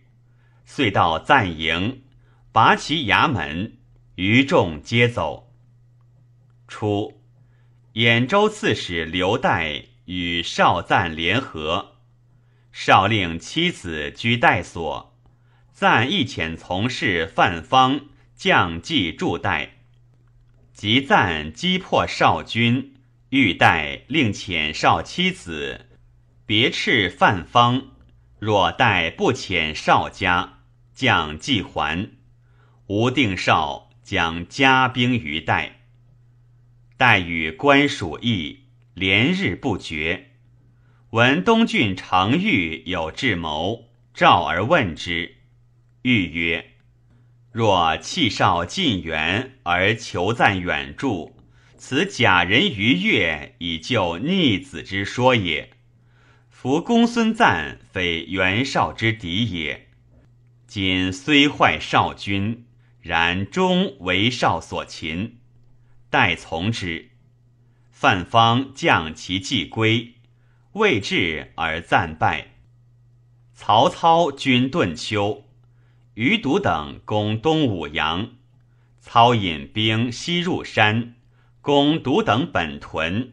[0.64, 2.04] 遂到赞营，
[2.52, 3.76] 拔其衙门，
[4.14, 5.52] 余众皆走。
[6.68, 7.20] 初，
[7.94, 11.89] 兖州刺史刘岱与少赞联合，
[12.72, 15.18] 少令妻子居代所。
[15.72, 18.02] 赞亦遣从事范方
[18.34, 19.78] 将计助代，
[20.74, 22.96] 及赞击破少军，
[23.30, 25.86] 欲代令遣少妻子
[26.44, 27.92] 别斥范方，
[28.38, 30.58] 若待不遣少家，
[30.92, 32.10] 将计还。
[32.88, 35.80] 吴定少将加兵于代，
[36.96, 40.29] 待与官属议，连日不绝。
[41.10, 45.38] 闻东郡常遇有智谋，召而问之。
[46.02, 46.74] 欲曰
[47.50, 51.34] ：“若弃少进援而求赞远助，
[51.76, 55.70] 此假人于越以救逆子之说也。
[56.48, 59.88] 夫公孙瓒非袁绍之敌也。
[60.68, 62.66] 今虽坏少君，
[63.00, 65.38] 然终为少所擒，
[66.08, 67.10] 待从之。
[67.90, 70.14] 范方将其计归，
[70.72, 72.54] 未至而暂败。
[73.52, 75.44] 曹操军顿丘。”
[76.14, 78.32] 余独等攻东武阳，
[79.00, 81.14] 操引兵西入山，
[81.62, 83.32] 攻独等本屯。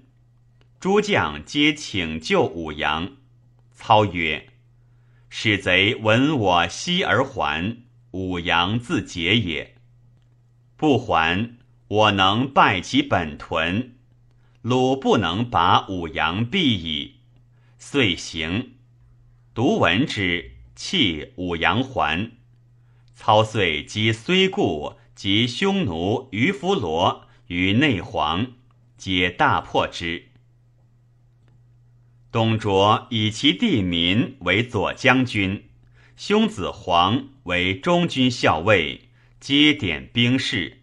[0.79, 3.17] 诸将皆请救武阳。
[3.73, 4.49] 操曰
[5.27, 7.77] ：“使贼闻我西而还，
[8.11, 9.75] 武阳自解也。
[10.77, 11.57] 不还，
[11.87, 13.95] 我能败其本屯，
[14.61, 17.15] 鲁不能拔武阳必矣。”
[17.77, 18.73] 遂行。
[19.53, 22.31] 独闻之，弃武阳还。
[23.15, 28.53] 操遂击虽固及匈奴于弗罗于内黄，
[28.97, 30.29] 皆大破之。
[32.31, 35.69] 董卓以其弟民为左将军，
[36.15, 39.09] 兄子黄为中军校尉，
[39.39, 40.81] 皆点兵士。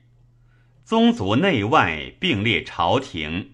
[0.84, 3.53] 宗族内外并列朝廷。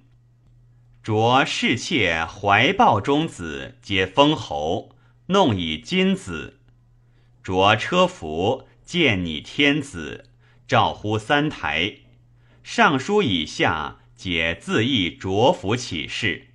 [1.03, 4.95] 着侍妾怀抱中子，皆封侯，
[5.29, 6.61] 弄以金子。
[7.43, 10.27] 着车服，见拟天子，
[10.69, 11.95] 召呼三台。
[12.63, 16.49] 尚书以下，皆自议卓服起事。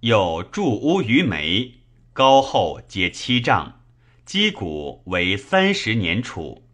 [0.00, 1.74] 又筑屋于眉，
[2.12, 3.82] 高厚皆七丈，
[4.24, 6.66] 击鼓为三十年处。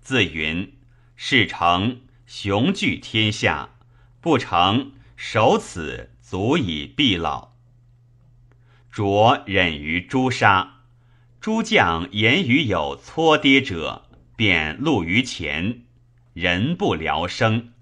[0.00, 0.76] 自云：
[1.14, 3.76] 事成，雄踞天下；
[4.20, 7.54] 不成，守此足以必老。
[8.88, 10.82] 卓忍于诛杀，
[11.40, 14.04] 诸将言语有搓跌者，
[14.36, 15.82] 便戮于前，
[16.32, 17.72] 人不聊生。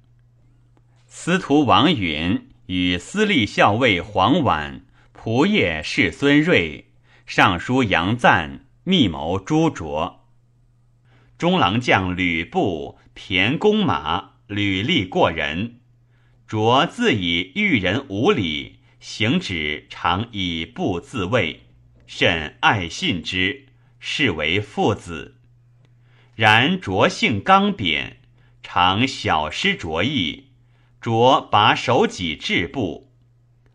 [1.07, 4.86] 司徒王允与司隶校尉黄婉。
[5.12, 6.86] 仆射士孙睿，
[7.26, 10.24] 尚书杨赞密谋诛卓。
[11.36, 15.80] 中郎将吕布骈弓马，履历过人。
[16.49, 21.64] 卓自以遇人无礼，行止常以不自卫，
[22.07, 23.66] 甚爱信之，
[24.01, 25.36] 是为父子。
[26.34, 28.16] 然卓性刚扁，
[28.62, 30.46] 常小失卓意，
[31.03, 33.12] 卓拔手己至步。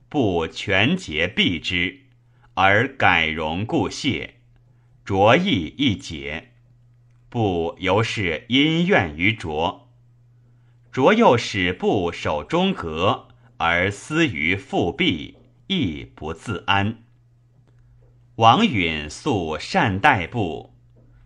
[0.10, 2.00] 不全节避之，
[2.56, 4.38] 而改容故谢，
[5.06, 6.54] 卓意一解。
[7.30, 9.83] 不由是因怨于卓。
[10.94, 17.00] 卓又使部守中阁，而思于复辟，亦不自安。
[18.36, 20.76] 王允素善待部，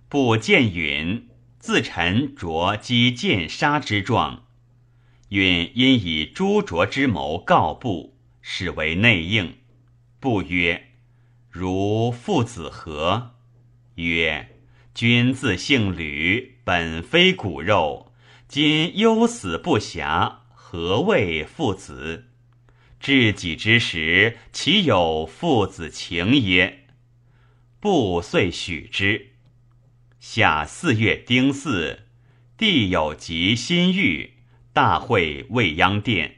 [0.07, 1.27] 部见允，
[1.59, 4.45] 自陈卓击剑杀之状。
[5.27, 8.15] 允因以诛卓之谋告部。
[8.49, 9.55] 使为内应，
[10.21, 10.91] 不曰
[11.51, 13.35] ：“如父子何？”
[13.95, 14.55] 曰
[14.95, 18.06] ：“君自姓吕，本非骨肉，
[18.47, 22.29] 今忧死不暇，何谓父子？
[22.97, 26.85] 至己之时，岂有父子情耶？”
[27.81, 29.33] 不遂许之。
[30.21, 31.99] 夏四月丁巳，
[32.57, 34.35] 帝有吉新狱，
[34.71, 36.37] 大会未央殿。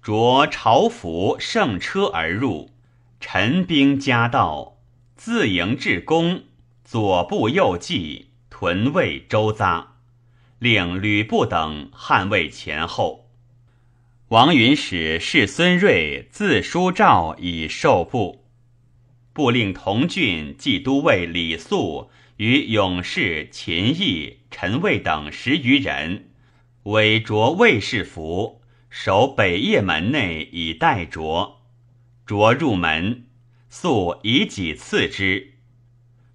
[0.00, 2.70] 着朝服乘车而入，
[3.18, 4.78] 陈兵夹道，
[5.16, 6.44] 自营至宫，
[6.84, 9.86] 左部右骑，屯卫周匝，
[10.58, 13.30] 令吕布等捍卫前后。
[14.28, 18.44] 王允使士孙睿自书诏以受部，
[19.32, 26.30] 部令同郡冀都尉李肃与勇士秦毅、陈卫等十余人，
[26.84, 28.62] 委着卫士服。
[28.88, 31.60] 守北掖门内以待卓，
[32.24, 33.26] 卓入门，
[33.68, 35.52] 素以己次之。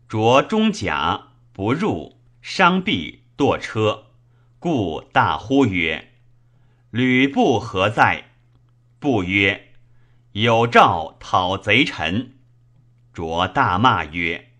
[0.07, 4.10] 卓中甲不入，伤臂堕车，
[4.61, 6.11] 故大呼曰
[6.91, 8.25] ：“吕布何在？”
[9.01, 9.71] 不曰
[10.33, 12.35] ：“有诏讨贼臣。”
[13.11, 14.51] 卓大骂曰：“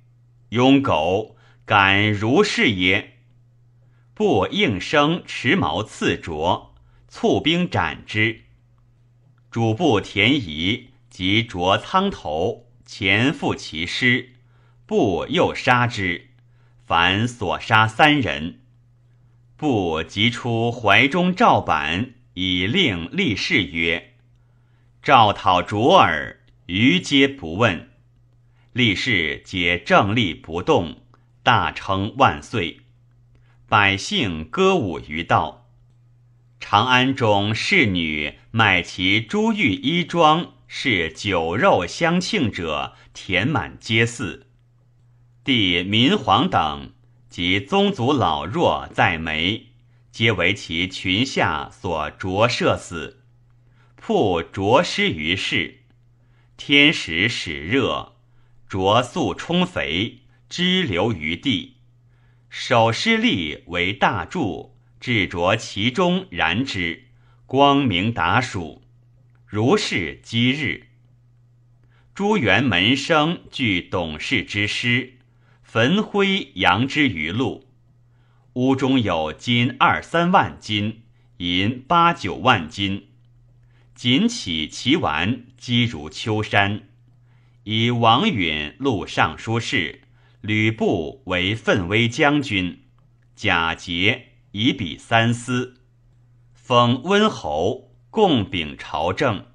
[0.50, 1.36] 庸狗，
[1.66, 3.20] 敢如是也！”
[4.16, 6.74] 不应声持矛刺卓。
[7.08, 8.46] 卒兵斩之，
[9.52, 14.34] 主簿田仪及卓苍头前赴其师，
[14.88, 16.30] 部又杀之，
[16.84, 18.61] 凡所杀三人。
[19.62, 24.16] 部即出怀中赵板，以令立誓曰
[25.04, 27.92] ：“赵讨卓尔，余皆不问。”
[28.74, 31.04] 立誓皆正立不动，
[31.44, 32.80] 大称万岁。
[33.70, 35.70] 百姓歌舞于道。
[36.60, 44.48] 长安中侍女卖其珠玉衣装，是酒肉相庆者，填满街肆。
[45.44, 46.94] 帝民皇等
[47.32, 49.70] 及宗族老弱在梅，
[50.12, 53.24] 皆为其群下所着射死。
[53.96, 55.80] 铺着尸于市，
[56.58, 58.18] 天时始热，
[58.68, 60.20] 着素充肥，
[60.50, 61.78] 脂流于地。
[62.50, 64.78] 手施力为大柱。
[65.00, 67.06] 置着其中，燃之，
[67.48, 68.84] 光明达暑，
[69.48, 70.90] 如是积日。
[72.14, 75.14] 朱元门生具董氏之师，
[75.74, 77.70] 焚灰扬之于路。
[78.56, 81.04] 屋中有金二三万斤，
[81.38, 83.08] 银八九万斤。
[83.96, 86.90] 锦起其完，积如秋山。
[87.64, 90.02] 以王允录尚书事，
[90.42, 92.82] 吕布为奋威将军，
[93.34, 94.26] 贾节。
[94.52, 95.78] 以比三司，
[96.54, 99.46] 封温侯，共秉朝政。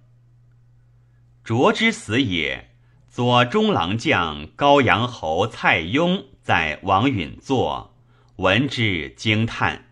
[1.45, 2.71] 卓之死也，
[3.17, 7.97] 左中郎将高阳侯蔡邕在王允坐，
[8.37, 9.87] 闻之惊叹。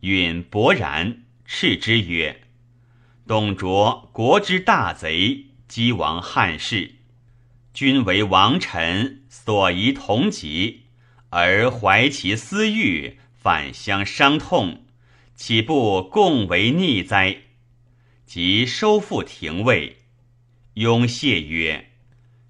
[0.00, 2.40] 允勃然斥之曰
[3.28, 6.96] ：“董卓国之大贼，击亡汉室。
[7.72, 10.86] 君为王臣，所宜同疾，
[11.30, 14.82] 而怀其私欲，反相伤痛，
[15.36, 17.42] 岂不共为逆哉？”
[18.26, 19.98] 即收复廷尉。
[20.72, 21.90] 雍谢曰：“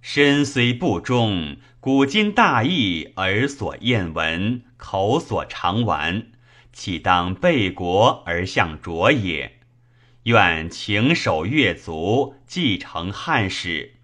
[0.06, 6.26] 身虽不忠，古今大义，而所厌闻，口所常玩，
[6.74, 9.60] 岂当背国而向卓也？
[10.24, 13.94] 愿请守越族，继承汉室。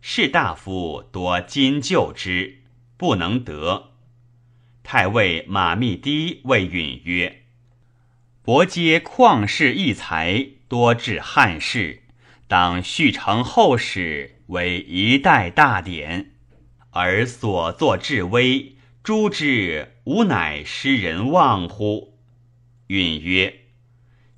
[0.00, 2.60] 士大夫多今救之，
[2.96, 3.94] 不能得。”
[4.84, 7.42] 太尉马密低谓允曰
[8.44, 12.04] ：“伯皆旷世异才。”多治汉室，
[12.46, 16.32] 当续成后史为一代大典，
[16.90, 22.18] 而所作至微，诛之吾乃失人望乎？
[22.86, 23.66] 允曰：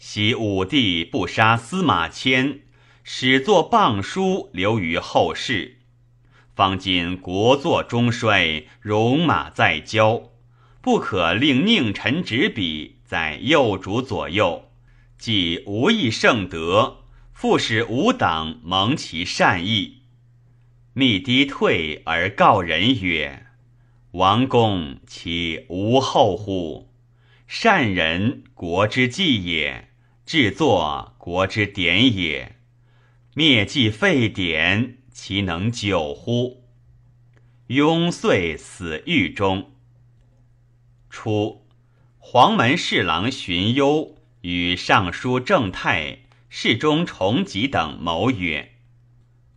[0.01, 2.63] 昔武帝不杀司马迁，
[3.05, 5.79] 始作谤书留于后世。
[6.57, 10.31] 方今国祚中衰，戎马在郊，
[10.81, 14.73] 不可令佞臣执笔在右主左右。
[15.17, 20.00] 既无益圣德，复使吾党蒙其善意。
[20.93, 23.47] 密低退而告人曰
[24.13, 26.93] ：“王公其无后乎？
[27.47, 29.89] 善人国之计也，
[30.27, 32.57] 制作国之典也。
[33.35, 36.65] 灭迹废典，其能久乎？”
[37.69, 39.73] 雍遂死狱中。
[41.09, 41.67] 初，
[42.19, 44.17] 黄门侍郎荀攸。
[44.43, 48.70] 与尚书正太、侍中崇吉等谋曰：“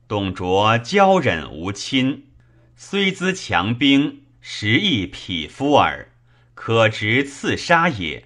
[0.07, 2.27] 董卓骄忍无亲，
[2.75, 6.09] 虽资强兵，实亦匹夫耳，
[6.53, 8.25] 可直刺杀也。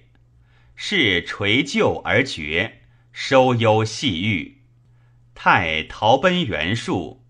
[0.74, 4.58] 是垂救而绝，收忧细狱。
[5.34, 7.24] 太逃奔袁术，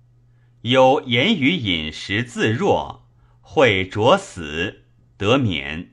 [0.63, 3.07] 有言语饮食自若，
[3.41, 4.85] 会着死，
[5.17, 5.91] 得免。”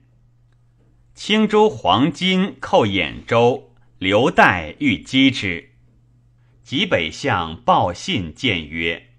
[1.13, 5.74] 青州黄巾寇兖州，刘岱欲击之。
[6.65, 9.09] 及北相报信谏曰：“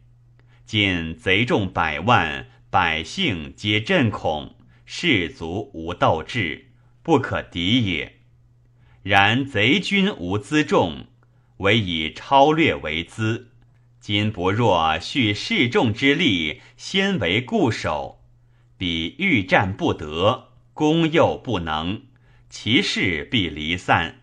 [0.67, 6.73] 今贼众百万，百姓皆震恐，士卒无斗志，
[7.05, 8.17] 不可敌也。
[9.05, 11.07] 然贼军无辎重，
[11.59, 13.53] 唯以超略为资。
[14.01, 18.25] 今不若蓄士众之力，先为固守，
[18.77, 22.03] 彼欲战不得。”攻又不能，
[22.51, 24.21] 其势必离散。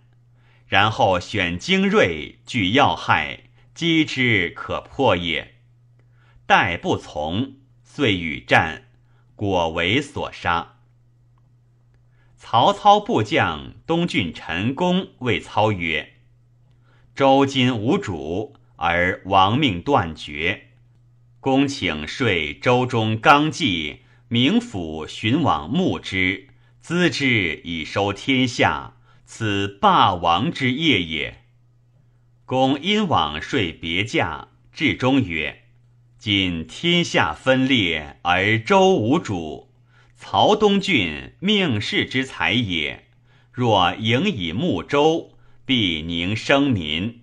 [0.74, 3.42] 然后选精锐，据要害，
[3.76, 5.54] 击之可破也。
[6.48, 8.86] 待不从，遂与战，
[9.36, 10.78] 果为所杀。
[12.36, 16.14] 曹操部将东郡陈宫谓操曰
[17.14, 20.70] ：“周今无主，而亡命断绝。
[21.40, 26.48] 公请率周中纲纪。”冥府寻往募之，
[26.80, 28.93] 资之以收天下，
[29.26, 31.44] 此霸王之业也。
[32.46, 35.64] 公因往说别驾，至中曰
[36.20, 39.72] ：“今天下分裂，而周无主。
[40.16, 43.08] 曹东郡命世之才也，
[43.52, 47.22] 若迎以募周，必宁生民。”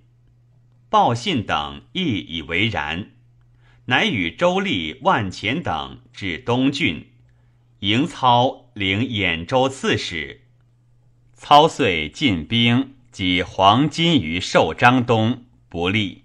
[0.90, 3.12] 报信等亦以为然。
[3.86, 7.10] 乃与周立、万钱等至东郡，
[7.80, 10.42] 迎操领兖州刺史。
[11.42, 16.24] 操遂进兵及黄巾于寿张东，不利。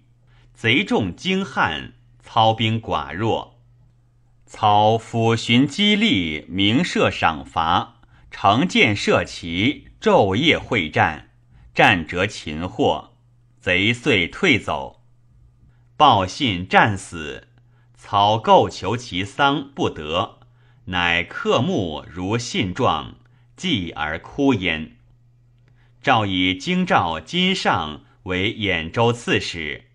[0.54, 3.62] 贼众惊悍，操兵寡弱。
[4.46, 11.30] 操抚寻激励，明设赏罚，乘箭射旗，昼夜会战，
[11.74, 13.14] 战折擒获，
[13.62, 15.02] 贼遂退走。
[15.96, 17.48] 报信战死。
[17.98, 20.40] 操构求其丧不得，
[20.88, 23.16] 乃刻木如信状，
[23.56, 24.95] 祭而哭焉。
[26.06, 29.86] 诏以京兆金上为兖州刺史，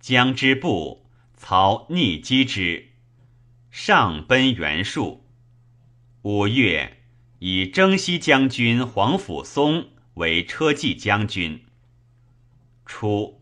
[0.00, 1.06] 将之部，
[1.36, 2.88] 操逆击之，
[3.70, 5.24] 上奔袁术。
[6.22, 6.96] 五月，
[7.38, 11.62] 以征西将军黄甫松为车骑将军。
[12.84, 13.40] 初。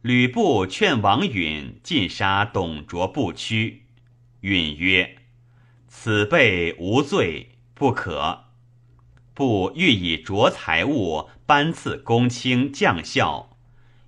[0.00, 3.82] 吕布劝王允尽杀董卓，不屈。
[4.40, 5.18] 允曰
[5.88, 8.46] ：“此辈无罪，不可。”
[9.40, 13.56] 不欲以着财物颁赐公卿将校，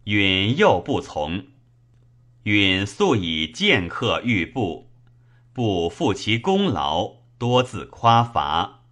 [0.05, 1.47] 允又不从。
[2.43, 4.91] 允素以剑客遇部，
[5.55, 8.83] 不负其功劳，多自夸伐，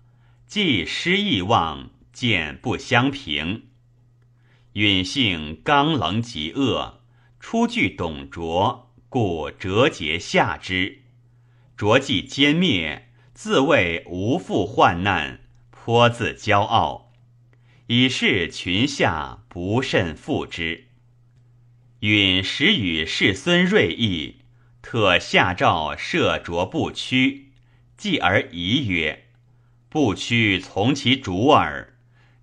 [0.46, 3.64] 既失意望，见不相平。
[4.72, 7.02] 允性刚冷极恶，
[7.38, 11.02] 初具董卓，故折节下之。
[11.76, 15.40] 卓既歼灭，自谓无复患难，
[15.82, 17.10] 颇自骄傲，
[17.86, 20.88] 以示群下不甚负之。
[22.00, 24.42] 允时与世孙锐议，
[24.82, 27.52] 特下诏设卓不屈，
[27.96, 29.24] 继而疑曰
[29.88, 31.94] ：“不屈从其主耳。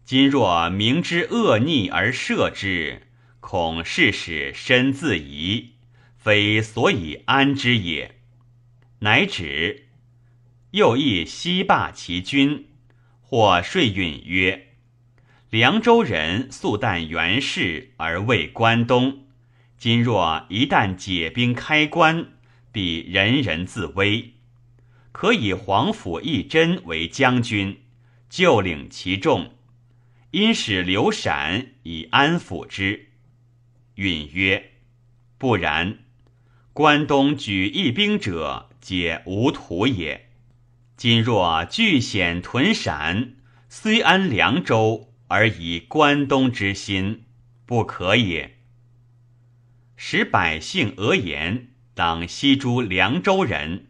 [0.04, 3.04] 今若明知恶逆而赦之，
[3.40, 5.74] 恐事使身自疑，
[6.18, 8.16] 非所以安之也。”
[9.02, 9.90] 乃止。
[10.72, 12.68] 又议西霸其君，
[13.30, 14.68] 或说允曰
[15.52, 19.26] ：“凉州人素惮袁氏而畏关东。”
[19.78, 22.30] 今若一旦解兵开关，
[22.72, 24.34] 必人人自危。
[25.12, 27.82] 可以皇甫义真为将军，
[28.30, 29.52] 就领其众，
[30.32, 33.10] 因使刘闪以安抚之。
[33.96, 34.72] 允曰
[35.38, 36.00] ：“不然，
[36.72, 40.27] 关东举义兵者，皆无土也。
[40.98, 43.36] 今若据险屯陕，
[43.70, 47.26] 虽安凉州，而以关东之心，
[47.68, 48.58] 不可也。”
[49.96, 53.86] 使百姓讹言，当西诸凉州人。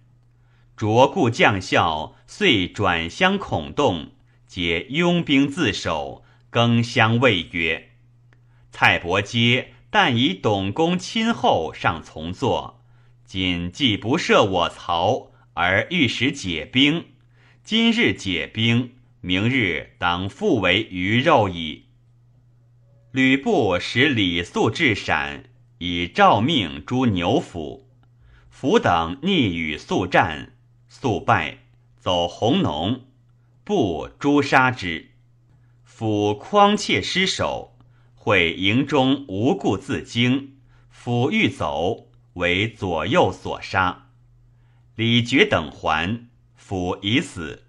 [0.76, 4.12] 卓故将校遂转相恐动，
[4.46, 7.92] 皆拥兵自守，更相谓曰
[8.70, 12.84] ：“蔡伯阶但以董公亲厚，尚从坐。
[13.24, 15.27] 今既不涉我曹，
[15.60, 17.06] 而欲使解兵，
[17.64, 18.92] 今日解兵，
[19.22, 21.86] 明日当复为鱼肉矣。”
[23.12, 25.46] 吕布使李肃至陕。
[25.80, 27.88] 以诏命诸牛府，
[28.50, 30.56] 府等逆与速战，
[30.88, 31.60] 速败，
[32.00, 33.06] 走红农，
[33.64, 35.12] 不诛杀之。
[35.84, 37.78] 府匡切失守，
[38.16, 40.58] 会营中无故自惊，
[40.90, 44.07] 府欲走，为左右所杀。
[44.98, 47.66] 李傕等还，府已死，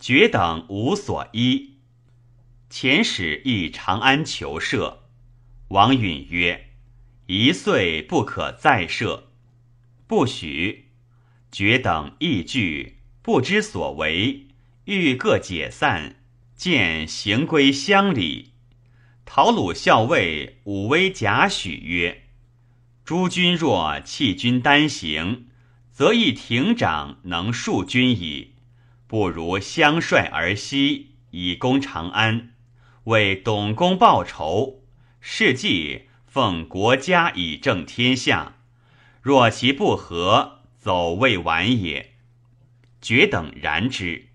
[0.00, 1.76] 傕等无所依。
[2.68, 4.96] 遣使诣长安求赦，
[5.68, 6.70] 王允曰。
[7.26, 9.22] 一岁不可再赦，
[10.08, 10.88] 不许。
[11.52, 14.48] 决等亦惧，不知所为，
[14.86, 16.16] 欲各解散，
[16.56, 18.54] 见行归乡里。
[19.24, 22.24] 陶鲁校尉武威贾诩曰
[23.06, 25.46] ：“诸君若弃君单行，
[26.00, 28.54] 则一亭长能戍军矣。
[29.06, 32.54] 不如相率而西，以攻长安，
[33.04, 34.82] 为董公报仇。
[35.20, 38.56] 事迹。”奉国家以正天下，
[39.20, 42.14] 若其不和，走未晚也。
[43.02, 44.28] 决等然之，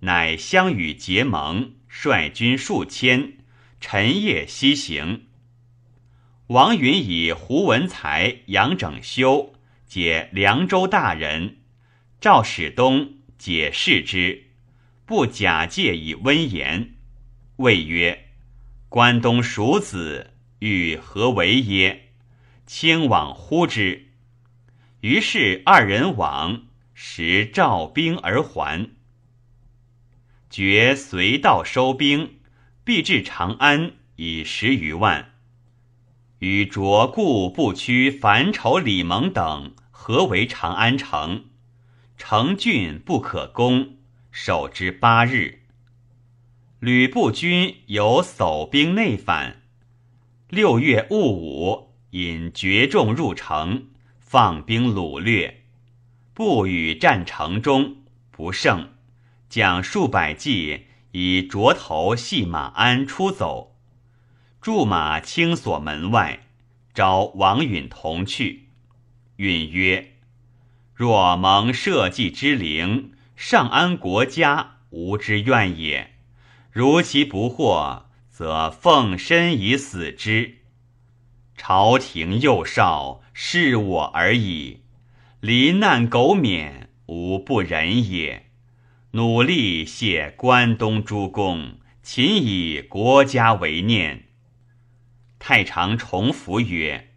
[0.00, 3.38] 乃相与结盟，率军数千，
[3.80, 5.28] 晨夜西行。
[6.48, 9.49] 王允以胡文才、杨整修
[9.90, 11.56] 解凉州大人，
[12.20, 14.44] 赵使东解释之，
[15.04, 16.94] 不假借以温言，
[17.56, 18.26] 谓曰
[18.88, 20.30] ：“关东属子。”
[20.60, 22.10] 欲何为耶？
[22.66, 24.10] 卿往呼之。
[25.00, 28.90] 于是二人往，时召兵而还。
[30.48, 32.38] 决随道收兵，
[32.84, 35.32] 必至长安，以十余万。
[36.38, 41.50] 与卓固不屈樊稠、李蒙等何为长安城，
[42.16, 43.98] 城峻不可攻，
[44.30, 45.64] 守之八日。
[46.78, 49.60] 吕布军有守兵内反。
[50.48, 53.88] 六月戊午，引绝众入城，
[54.18, 55.64] 放兵掳掠，
[56.32, 57.96] 不与战城中，
[58.30, 58.94] 不胜，
[59.50, 63.76] 将数百骑以斫头系马鞍出走，
[64.62, 66.48] 驻马轻锁门外，
[66.94, 68.69] 召王允同去。
[69.40, 70.12] 允曰
[70.94, 76.12] ：“若蒙社稷之灵，上安国家，无之怨也。
[76.70, 78.06] 如其不获。”
[78.40, 80.60] 则奉身以死之。
[81.54, 84.80] 朝廷幼少，视我而已。
[85.40, 88.46] 罹难苟免，无不仁也。
[89.10, 94.28] 努力谢关东诸公，勤以国家为念。
[95.38, 97.10] 太常重复曰：“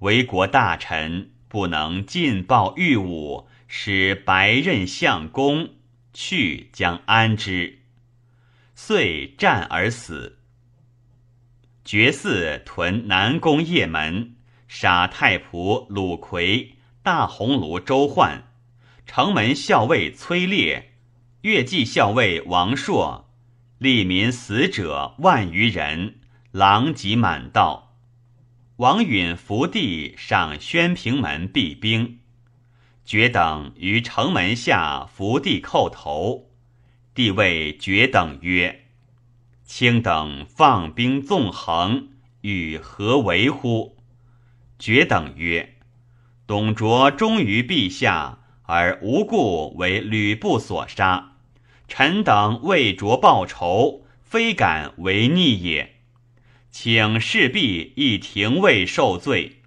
[0.00, 5.70] 为国大臣，不能尽报御武，使白刃相公，
[6.14, 7.80] 去将安之？”
[8.76, 10.38] 遂战而死。
[11.84, 14.36] 绝嗣屯南宫邺门，
[14.68, 18.44] 杀太仆鲁奎、大鸿胪周焕、
[19.04, 20.92] 城门校尉崔烈、
[21.40, 23.28] 乐骑校尉王硕，
[23.78, 26.20] 利民死者万余人，
[26.52, 27.89] 狼藉满道。
[28.80, 32.20] 王允伏地上宣平门避兵，
[33.04, 36.48] 觉等于城门下伏地叩头。
[37.14, 38.86] 帝谓觉等曰
[39.66, 42.08] ：“卿等放兵纵横，
[42.40, 43.98] 与何为乎？”
[44.80, 45.74] 觉等曰
[46.48, 51.32] ：“董卓忠于陛下，而无故为吕布所杀。
[51.86, 55.99] 臣等为卓报仇，非敢为逆也。
[56.70, 59.62] 请侍婢一廷尉受罪。”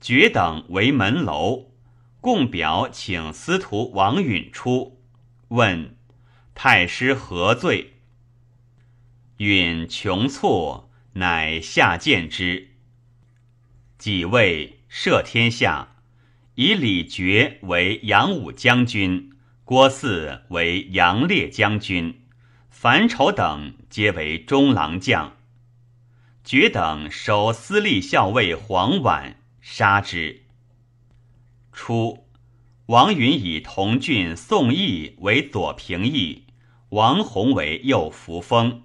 [0.00, 1.72] 爵等为门楼，
[2.20, 5.02] 共表请司徒王允出，
[5.48, 5.96] 问
[6.54, 7.94] 太师何罪？
[9.38, 12.76] 允穷促，乃下谏之。
[13.98, 15.96] 己谓摄天下，
[16.54, 19.32] 以李傕为扬武将军，
[19.64, 22.20] 郭汜为扬烈将军，
[22.70, 25.37] 樊稠等皆为中郎将。
[26.48, 30.44] 傕等守司隶校尉黄琬，杀之。
[31.74, 32.24] 初，
[32.86, 36.46] 王允以同郡宋义为左平邑，
[36.88, 38.84] 王弘为右扶风。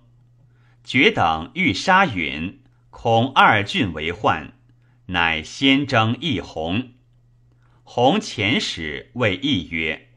[0.85, 2.59] 傕等欲杀允，
[2.89, 4.51] 恐二郡为患。
[5.05, 6.91] 乃先征义弘，
[7.85, 10.09] 弘遣使谓义曰：“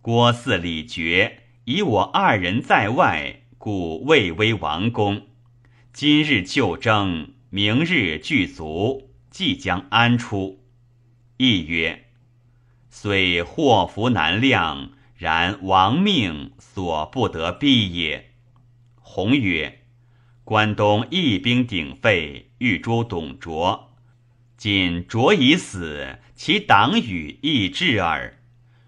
[0.00, 5.26] 郭汜、李傕以我二人在外，故未为王公。
[5.92, 10.64] 今日就征，明日具足，即将安出？”
[11.36, 12.06] 义曰
[12.88, 18.30] ：“虽祸福难量，然亡命所不得避也。”
[18.96, 19.82] 弘曰
[20.44, 23.92] ：“关东义兵鼎沸，欲诛董卓。”
[24.56, 28.38] 今卓已死，其党羽亦至耳。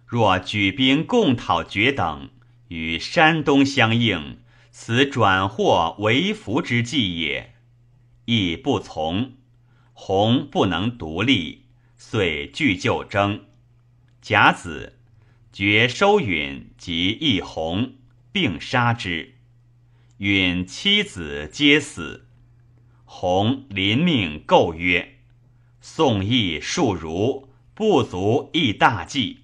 [0.06, 2.30] 若举兵共讨决等，
[2.68, 4.38] 与山东相应，
[4.76, 7.54] 此转祸为福之计也。
[8.24, 9.34] 亦不从，
[9.92, 11.66] 弘不能独立，
[11.96, 13.44] 遂拒就征。
[14.20, 14.98] 甲子，
[15.52, 17.94] 决收允及义弘，
[18.32, 19.36] 并杀之。
[20.16, 22.26] 允妻子皆死。
[23.04, 25.20] 弘临命构曰。
[25.80, 29.42] 宋义数儒不足亦大计。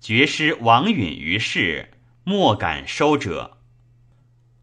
[0.00, 1.90] 绝师王允于世，
[2.24, 3.58] 莫敢收者，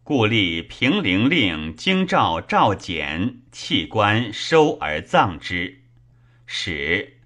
[0.08, 5.82] 故立平陵令京兆赵简弃官收而葬之。
[6.46, 7.18] 使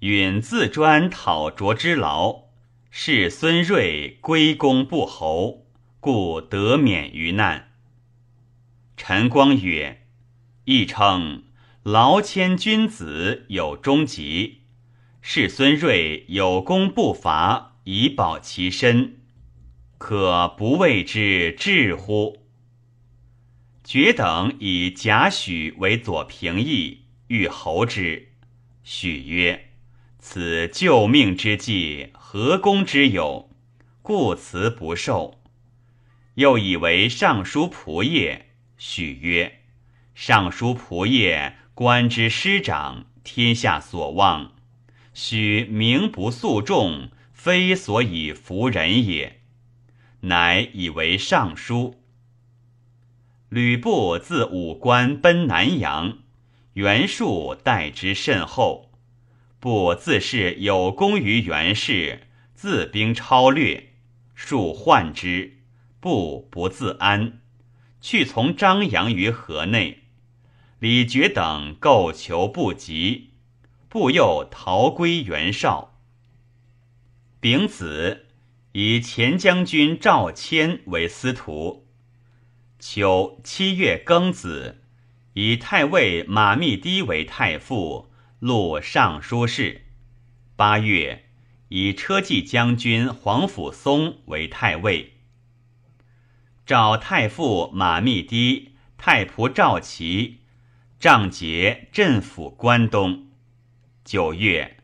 [0.00, 2.46] 允自专讨卓之劳，
[2.90, 5.68] 是孙睿归功不侯，
[6.00, 7.68] 故得免于难。
[8.96, 10.04] 陈光曰
[10.66, 11.44] ：“亦称。”
[11.84, 14.62] 劳谦君子有终极，
[15.22, 19.20] 是孙睿有功不伐，以保其身，
[20.06, 22.36] 可不为之至乎？
[23.82, 28.28] 决等以贾诩为左平邑，欲侯之。
[28.82, 29.70] 许曰
[30.20, 33.48] ：“此救命之计，何功之有？
[34.02, 35.40] 故辞不受。”
[36.36, 38.44] 又以为尚书仆射。
[38.76, 39.60] 许曰
[40.14, 44.52] ：“尚书仆射。”官之师长，天下所望，
[45.14, 49.40] 许名不诉众，非所以服人也。
[50.28, 52.00] 乃以为尚书。
[53.48, 56.18] 吕布自武关奔南阳，
[56.74, 58.90] 袁术待之甚厚。
[59.60, 62.22] 布自是有功于袁氏，
[62.54, 63.92] 自兵超略，
[64.34, 65.58] 术患之，
[66.00, 67.40] 布不自安，
[68.00, 70.04] 去从张扬于河内。
[70.80, 73.30] 李傕等构求不及，
[73.88, 75.98] 布又逃归袁绍。
[77.40, 78.23] 丙子，
[78.76, 81.86] 以前将军赵谦为司徒。
[82.80, 84.82] 秋七月庚子，
[85.34, 88.10] 以太尉马密堤为太傅，
[88.40, 89.82] 录尚书事。
[90.56, 91.26] 八月，
[91.68, 95.18] 以车骑将军黄甫松为太尉。
[96.66, 100.40] 赵太傅马密堤，太仆赵齐。
[100.98, 103.28] 仗节镇抚关东。
[104.04, 104.78] 九月，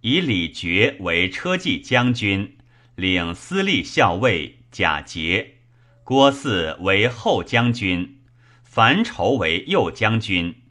[0.00, 2.55] 以李傕为车骑将军，
[2.96, 5.56] 领司隶校尉贾节；
[6.02, 8.22] 郭汜为后将军，
[8.64, 10.62] 樊稠为右将军，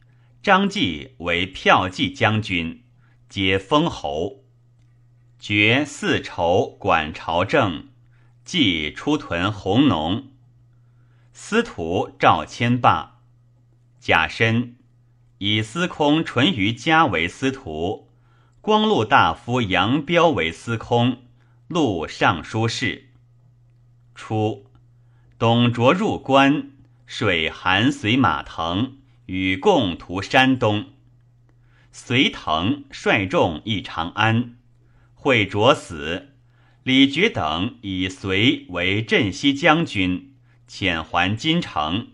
[0.42, 2.82] 张继为骠骑将军，
[3.28, 4.42] 皆封侯。
[5.38, 7.90] 爵四筹管朝政，
[8.44, 10.32] 继出屯弘农。
[11.32, 13.20] 司徒赵谦霸，
[14.00, 14.74] 贾深。
[15.38, 18.08] 以司空淳于嘉为司徒，
[18.60, 21.25] 光禄大夫杨彪为司空，
[21.68, 23.08] 录尚书事。
[24.14, 24.66] 初，
[25.36, 26.70] 董卓入关，
[27.06, 30.92] 水韩随马腾与共图山东。
[31.90, 34.54] 随腾率众诣长安，
[35.14, 36.34] 会卓死，
[36.84, 40.36] 李傕等以随为镇西将军，
[40.68, 42.12] 遣还金城；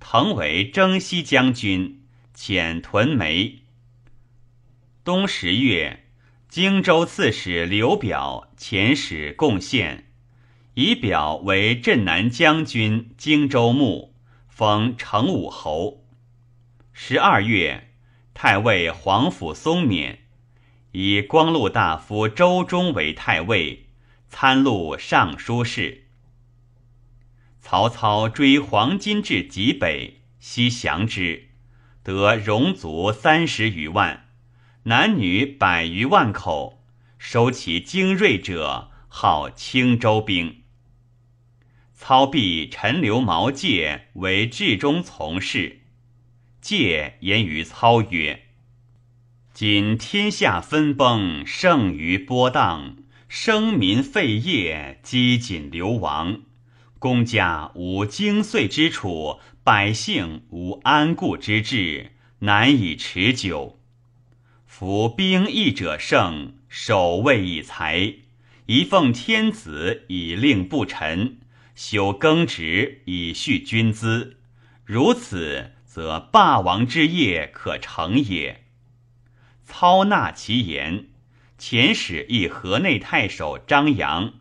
[0.00, 2.02] 腾为征西将军，
[2.34, 3.60] 遣屯梅。
[5.04, 6.01] 冬十月，
[6.52, 10.10] 荆州刺史刘表遣使贡献，
[10.74, 14.14] 以表为镇南将军、荆州牧，
[14.50, 16.04] 封成武侯。
[16.92, 17.88] 十二月。
[18.34, 20.18] 太尉皇甫嵩免，
[20.90, 23.86] 以光禄大夫周忠为太尉，
[24.28, 26.04] 参录尚书事。
[27.62, 31.48] 曹操追黄巾至极北，西降之，
[32.02, 34.28] 得戎卒三十余万，
[34.84, 36.82] 男女百余万口，
[37.16, 40.62] 收其精锐者，号青州兵。
[41.94, 45.82] 操必陈留毛玠为治中从事。
[46.60, 48.46] 介言于操曰
[49.54, 52.96] ：“今天下分崩，剩余波荡，
[53.28, 56.40] 生民废业，积谨流亡。
[56.98, 62.10] 公家无精髓之处，百姓无安固之志，
[62.40, 63.78] 难以持久。
[64.82, 68.14] 夫兵役者胜，守卫以才，
[68.66, 71.38] 宜奉天子以令不臣，
[71.76, 74.38] 修耕植以恤军资。
[74.84, 78.64] 如此。”则霸王之业可成也。
[79.62, 81.06] 操纳其言，
[81.60, 84.32] 遣使议河内太守张扬，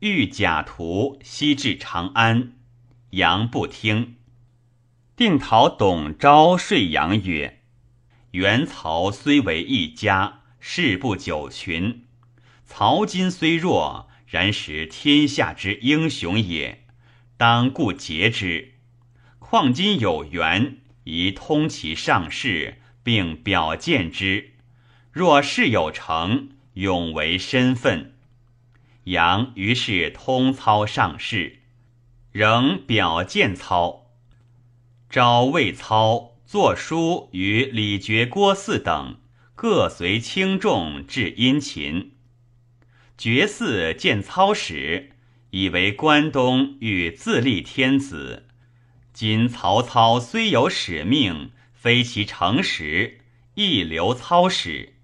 [0.00, 2.54] 欲假途西至长安，
[3.10, 4.16] 杨不听。
[5.14, 7.57] 定讨董昭说杨曰
[8.32, 12.04] ：“元曹虽为一家，事不久群。
[12.64, 16.84] 曹今虽弱，然识天下之英雄也，
[17.36, 18.74] 当固节之。”
[19.40, 24.50] 况今有缘，宜通其上事，并表见之。
[25.10, 28.14] 若事有成，永为身份。
[29.04, 31.60] 杨于是通操上事，
[32.30, 34.10] 仍表见操。
[35.08, 39.18] 昭魏操作书与李傕、郭汜等，
[39.54, 42.12] 各随轻重至殷勤。
[43.18, 45.10] 傕汜见操使，
[45.50, 48.46] 以为关东欲自立天子。
[49.12, 53.18] 今曹操虽有使命，非其诚实，
[53.52, 54.94] 亦留操使。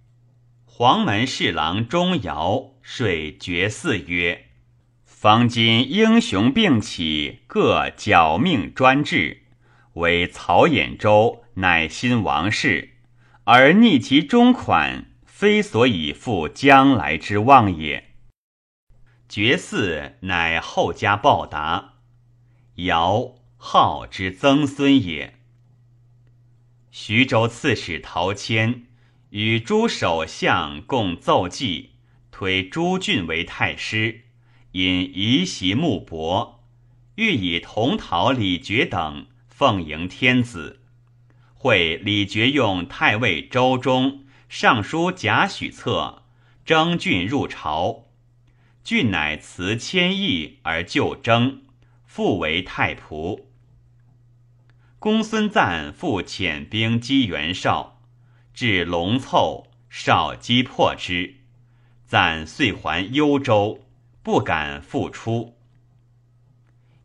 [0.64, 3.06] 黄门侍郎钟繇说
[3.38, 4.46] 绝嗣曰
[5.04, 9.42] ：“方今英雄并起，各矫命专制，
[9.94, 12.98] 为曹兖州乃新王室，
[13.44, 18.10] 而逆其中款，非所以负将来之望也。”
[19.28, 21.94] 绝嗣乃后家报答，
[22.76, 23.36] 尧。
[23.66, 25.38] 号之曾孙也。
[26.90, 28.84] 徐州刺史陶谦
[29.30, 31.92] 与诸首相共奏计，
[32.30, 34.26] 推朱俊为太师，
[34.72, 36.62] 因移席穆伯，
[37.14, 40.80] 欲以同讨李傕等，奉迎天子。
[41.54, 46.24] 会李傕用太尉周忠、尚书贾诩策
[46.64, 48.06] 征郡入朝，
[48.82, 51.62] 郡乃辞谦益而就征，
[52.04, 53.44] 复为太仆。
[54.98, 58.00] 公孙瓒复遣兵击袁绍，
[58.52, 61.36] 至龙凑，绍击破之。
[62.08, 63.84] 瓒遂还幽州，
[64.24, 65.53] 不敢复出。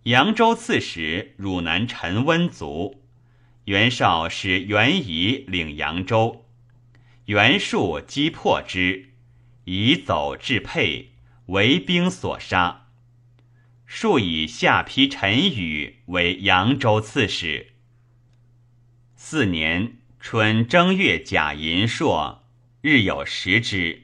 [0.04, 3.04] 扬州刺史汝南陈温卒，
[3.66, 6.46] 袁绍使袁仪领扬州，
[7.26, 9.10] 袁术击破之，
[9.66, 11.12] 以走至沛，
[11.48, 12.88] 为兵所杀。
[13.86, 17.74] 术以下邳陈宇为扬州刺史。
[19.16, 22.48] 四年春正月甲寅朔，
[22.82, 24.04] 日有食之。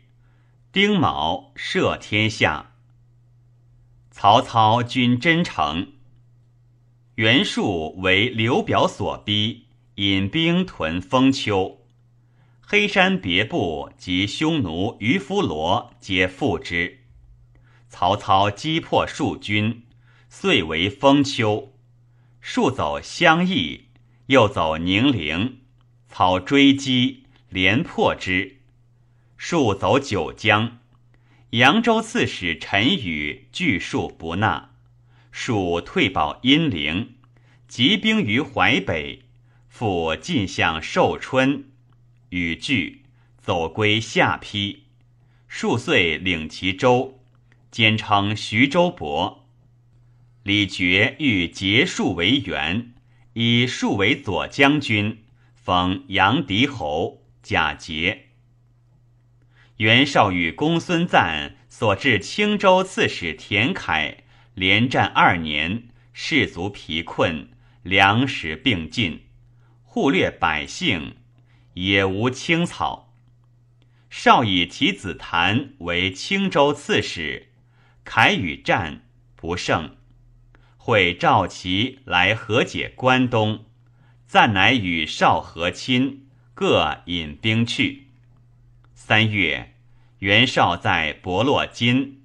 [0.73, 2.74] 丁卯，赦天下。
[4.17, 5.91] 曹操军真诚。
[7.15, 11.81] 袁术为刘表所逼，引兵屯封丘。
[12.61, 17.01] 黑山别部及匈奴于夫罗皆附之。
[17.89, 19.83] 曹操击破数军，
[20.29, 21.73] 遂为封丘。
[22.39, 23.87] 数走相邑。
[24.27, 25.59] 又走宁陵，
[26.07, 28.61] 操追击，连破之。
[29.35, 30.79] 数走九江，
[31.55, 34.71] 扬州刺史陈宇拒数不纳，
[35.31, 37.15] 数退保阴陵，
[37.65, 39.21] 集兵于淮北，
[39.69, 41.63] 复进向寿春，
[42.27, 43.03] 与拒
[43.37, 44.81] 走归下邳，
[45.47, 47.21] 数岁领其州，
[47.71, 49.47] 兼称徐州伯。
[50.43, 52.91] 李傕欲结束为元，
[53.31, 58.25] 以数为左将军，封杨狄侯，假节。
[59.77, 64.23] 袁绍与公孙瓒所至青州刺史田楷
[64.53, 67.49] 连战二年，士卒疲困，
[67.83, 69.23] 粮食并尽，
[69.83, 71.17] 忽略百姓，
[71.73, 73.13] 也无青草。
[74.09, 77.49] 绍以其子谭为青州刺史，
[78.05, 79.01] 凯与战
[79.35, 79.97] 不胜。
[80.77, 83.65] 会赵齐来和解关东，
[84.25, 88.04] 暂乃与少和亲，各引兵去。
[88.97, 89.73] 三月，
[90.19, 92.23] 袁绍在博洛金，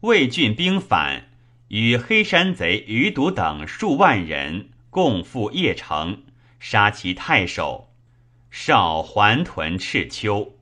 [0.00, 1.30] 魏郡兵反，
[1.68, 6.24] 与黑山贼余毒等数万人共赴邺城，
[6.58, 7.94] 杀其太守。
[8.50, 10.58] 绍还屯赤丘。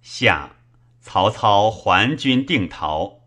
[0.00, 0.56] 夏，
[1.02, 3.20] 曹操还军定陶。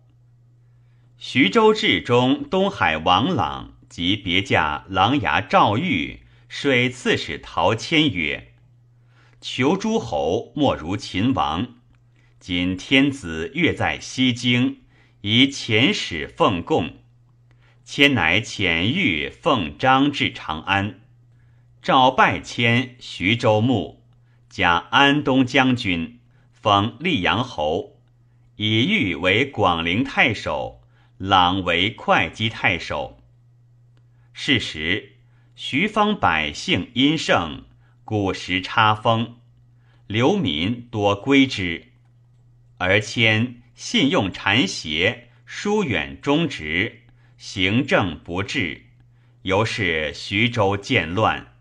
[1.17, 8.50] 徐州治中东海王朗及别驾琅琊赵玉水刺史陶谦曰
[9.41, 11.75] ：“求诸侯莫如秦王。
[12.39, 14.81] 今天子越在西京，
[15.21, 16.99] 以遣使奉贡。
[17.83, 21.01] 谦乃遣御奉章至长安。
[21.81, 24.03] 赵拜迁徐州牧，
[24.47, 26.19] 加安东将军，
[26.53, 27.99] 封溧阳侯，
[28.57, 30.77] 以玉为广陵太守。”
[31.17, 33.19] 朗为会稽太守。
[34.33, 35.17] 是时，
[35.55, 37.63] 徐方百姓殷盛，
[38.11, 39.37] 古时差封，
[40.05, 41.93] 流民多归之。
[42.77, 47.03] 而谦信用谗邪，疏远忠直，
[47.37, 48.87] 行政不治，
[49.43, 51.53] 由是徐州渐乱。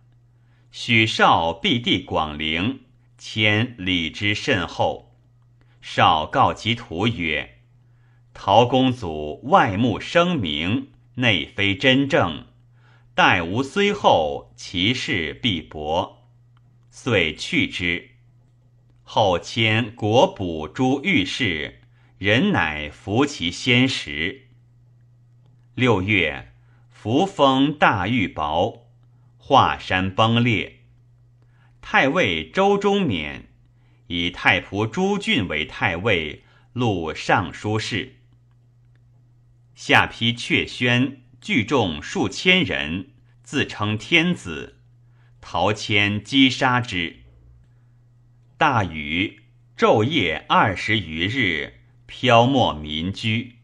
[0.73, 2.81] 许绍避地广陵，
[3.17, 5.15] 谦礼之甚厚。
[5.81, 7.59] 绍告其徒曰。
[8.35, 12.47] 陶公祖外慕声名，内非真正。
[13.15, 16.17] 待吾虽后，其事必薄，
[16.91, 18.11] 遂去之。
[19.03, 21.81] 后迁国补诸御史，
[22.19, 24.49] 人乃服其先时。
[25.75, 26.53] 六月，
[26.91, 28.83] 扶风大玉雹，
[29.39, 30.81] 华山崩裂。
[31.81, 33.45] 太尉周忠勉
[34.09, 38.17] 以太仆朱俊为太尉，录尚书事。
[39.75, 43.13] 下邳阙宣聚众数千人，
[43.43, 44.80] 自称天子。
[45.41, 47.17] 陶谦击杀之。
[48.57, 49.41] 大雨，
[49.77, 51.75] 昼夜二十余日，
[52.07, 53.57] 漂没民居。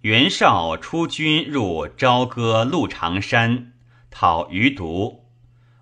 [0.00, 3.72] 袁绍出军入朝歌鹿长山，
[4.10, 5.26] 讨余毒，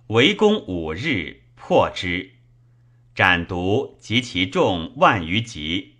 [0.08, 2.32] 围攻五日，破之，
[3.14, 5.96] 斩毒及其众万余级。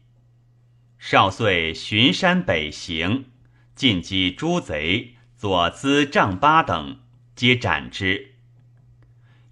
[0.98, 3.26] 少岁巡山北行。
[3.74, 7.00] 进击诸贼，左资丈八等，
[7.34, 8.35] 皆斩之。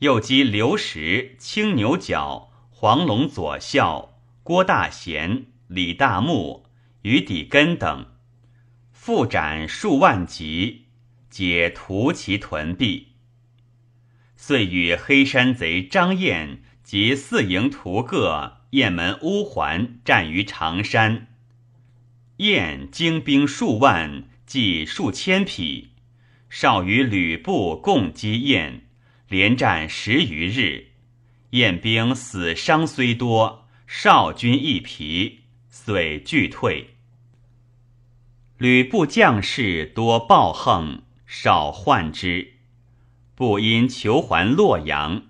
[0.04, 6.66] 又击刘石、青牛角、黄龙左校、郭大贤、李大木、
[7.00, 8.08] 于底根等，
[8.92, 10.88] 复斩数万级，
[11.30, 13.14] 皆屠其屯壁。
[14.36, 21.28] 遂与黑山贼张燕及四营屠各雁门乌环战于长山。
[22.36, 25.92] 燕精兵数万，计数千匹，
[26.50, 28.83] 少与吕布共击燕，
[29.34, 30.90] 连战十余日。
[31.50, 36.90] 燕兵死伤虽多，少军一疲，遂俱退。
[38.58, 42.52] 吕布将士多暴横，少患之。
[43.34, 45.24] 不因求还洛阳，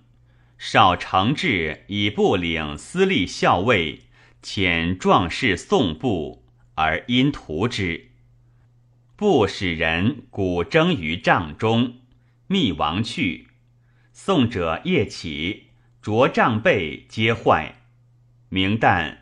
[0.59, 4.01] 少承志以部领私立校尉，
[4.43, 6.45] 遣壮士送布。
[6.75, 8.11] 而因屠之，
[9.17, 12.01] 不使人鼓征于帐中，
[12.49, 13.49] 密亡去。
[14.17, 17.83] 宋者夜起，着帐被皆坏。
[18.49, 19.17] 明旦，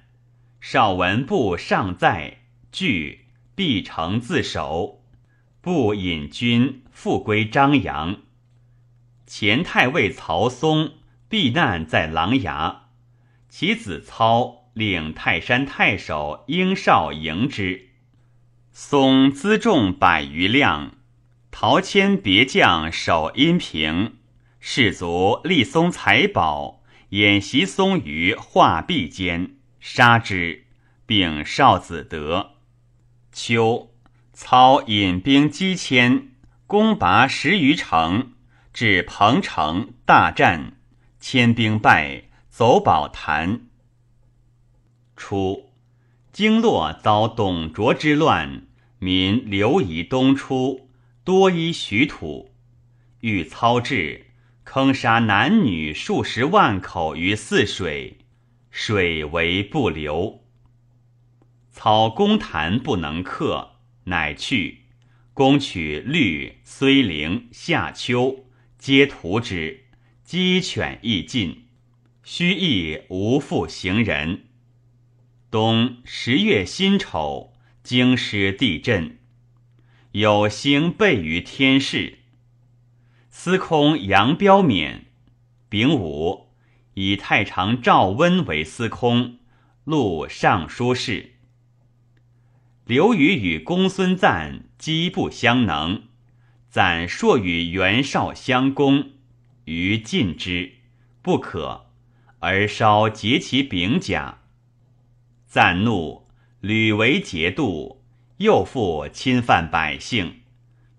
[0.61, 3.25] 少文部尚在，惧，
[3.55, 5.03] 必成自首。
[5.63, 8.19] 不引军复归张扬。
[9.27, 10.93] 前太尉曹嵩
[11.27, 12.81] 避难在琅琊，
[13.49, 14.59] 其子操。
[14.75, 17.91] 领泰山太守应绍迎之，
[18.71, 20.95] 松辎重百余辆，
[21.51, 24.17] 陶谦别将守阴平，
[24.65, 30.67] 士卒立松财宝，掩袭松于画壁间，杀之，
[31.05, 32.53] 并少子德。
[33.33, 33.91] 秋，
[34.33, 36.29] 操引兵击迁，
[36.69, 38.35] 攻拔十余城，
[38.73, 40.77] 至彭城大战，
[41.19, 43.63] 迁兵败，走保坛。
[45.17, 45.71] 初，
[46.33, 48.69] 经洛遭董卓之乱，
[49.01, 50.89] 民流移东出，
[51.25, 52.53] 多依许土，
[53.19, 54.27] 欲操制，
[54.65, 58.19] 坑杀男女数十万口于泗水，
[58.71, 60.45] 水为不流。
[61.71, 63.73] 操公坛不能克，
[64.05, 64.83] 乃去，
[65.35, 68.47] 攻取律、睢陵、夏丘，
[68.79, 69.87] 皆屠之，
[70.23, 71.67] 鸡犬亦尽，
[72.23, 74.45] 须亦无复行人。
[75.51, 77.53] 冬十月辛丑，
[77.83, 79.19] 京师地震，
[80.13, 82.21] 有星备于天市。
[83.35, 85.07] 司空杨彪免。
[85.71, 86.51] 丙午，
[86.93, 89.39] 以太常赵温为司空，
[89.85, 91.33] 录尚书事。
[92.85, 96.03] 刘虞与公孙瓒机不相能，
[96.69, 99.13] 瓒硕与袁绍相攻，
[99.65, 100.75] 于禁之，
[101.23, 101.87] 不可，
[102.41, 104.41] 而稍结其柄甲。
[105.47, 106.29] 赞怒，
[106.61, 108.05] 屡为节度，
[108.37, 110.43] 又复侵犯百姓，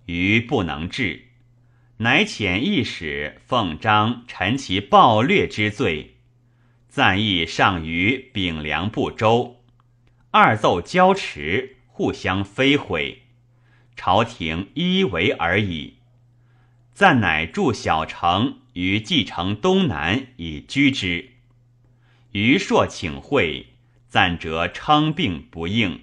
[0.07, 1.22] 余不能治，
[2.03, 6.17] 乃遣一使奉章陈其暴掠之罪。
[6.89, 9.63] 赞亦上于秉良不周，
[10.31, 13.21] 二奏交持，互相飞毁，
[13.95, 15.99] 朝廷依为而已。
[16.93, 21.29] 赞乃筑小城于蓟城东南以居之。
[22.33, 23.67] 余硕请会。
[24.09, 26.01] 赞折称病不应，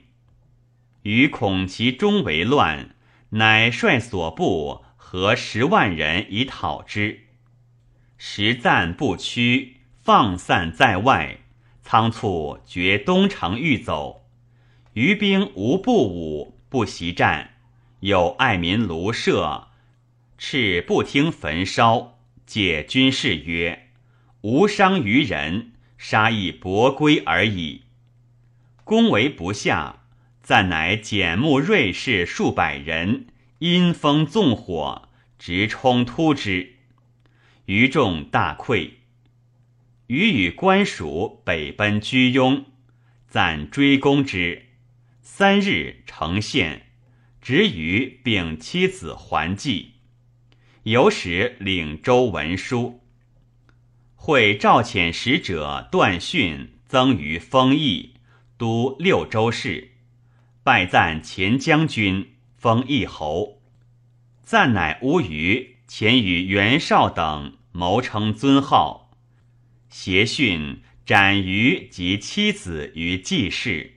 [1.03, 2.97] 余恐其终为乱，
[3.29, 7.23] 乃率所部合十万人以讨之。
[8.17, 11.41] 时赞不屈，放散在外，
[11.83, 14.25] 仓促绝东城欲走。
[14.93, 17.55] 余兵无不武，不习战，
[17.99, 19.71] 有爱民庐舍，
[20.39, 23.89] 敕不听焚烧，解军士曰
[24.43, 27.83] ：“无伤于人，杀亦薄归而已。”
[28.85, 30.05] 攻为不下，
[30.41, 33.27] 暂乃简木锐士数百人，
[33.61, 36.77] 因风纵火，直冲突之，
[37.67, 38.93] 余众大溃。
[40.07, 42.65] 余与官属北奔居庸，
[43.29, 44.71] 暂追攻之，
[45.21, 46.87] 三日成县，
[47.43, 49.93] 执余并妻子还祭。
[50.85, 53.03] 有使领州文书，
[54.15, 58.15] 会召遣使者段训增于丰邑。
[58.57, 59.93] 都六州事，
[60.63, 63.63] 拜赞前将军，封义侯。
[64.43, 69.17] 赞乃乌余前与袁绍等谋称尊号，
[69.89, 73.95] 挟训斩于及妻子于季氏。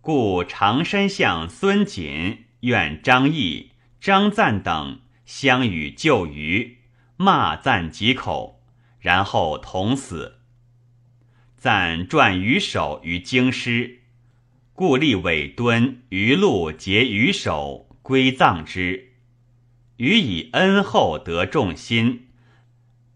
[0.00, 6.78] 故常山相孙瑾愿张毅、张赞等相与救余，
[7.18, 8.62] 骂赞几口，
[9.00, 10.38] 然后同死。
[11.58, 13.99] 暂传于首于京师，
[14.80, 19.12] 故立尾敦于路结于首，归葬之。
[19.98, 22.28] 予以恩厚得众心，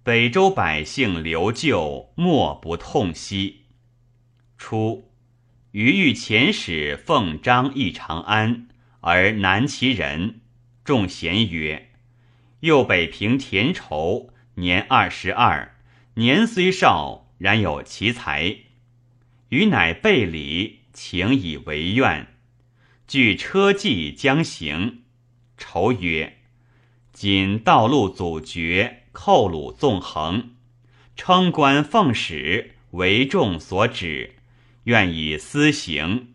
[0.02, 3.62] 北周百姓留旧，莫不痛惜。
[4.58, 5.10] 初，
[5.70, 8.68] 余欲遣使奉章诣长安，
[9.00, 10.42] 而难其人。
[10.84, 11.92] 众贤曰
[12.60, 15.74] ：“右北平田畴，年二十二，
[16.16, 18.54] 年虽少。”然有奇才，
[19.48, 22.28] 余乃备礼，请以为愿。
[23.06, 25.02] 据车骑将行，
[25.58, 26.38] 愁曰
[27.12, 30.54] ：“今道路阻绝，寇虏纵横，
[31.14, 34.36] 称官奉使，为众所指，
[34.84, 36.32] 愿以私行，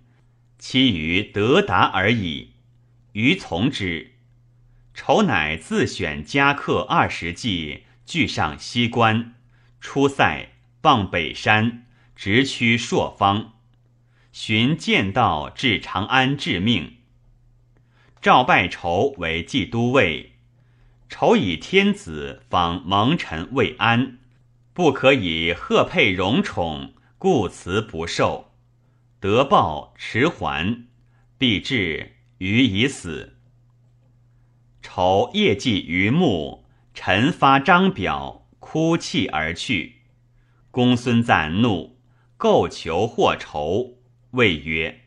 [0.59, 2.51] 期于得达而已。”
[3.13, 4.11] 余从之。
[4.93, 9.33] 愁乃自选家客二十骑，俱上西关，
[9.79, 10.49] 出塞。
[10.81, 13.58] 傍北山，直趋朔方，
[14.41, 16.99] 寻剑道至长安致命。
[18.21, 20.31] 赵拜仇为冀都尉，
[21.09, 24.17] 仇以天子访蒙尘未安，
[24.71, 28.53] 不可以贺佩荣宠，故辞不受。
[29.19, 30.85] 得报迟还，
[31.37, 33.35] 必至于已死。
[34.81, 36.63] 仇夜祭于墓，
[36.93, 39.97] 臣发张表，哭泣而去。
[40.71, 41.99] 公孙瓒怒，
[42.37, 43.98] 构求获仇，
[44.31, 45.01] 谓曰：“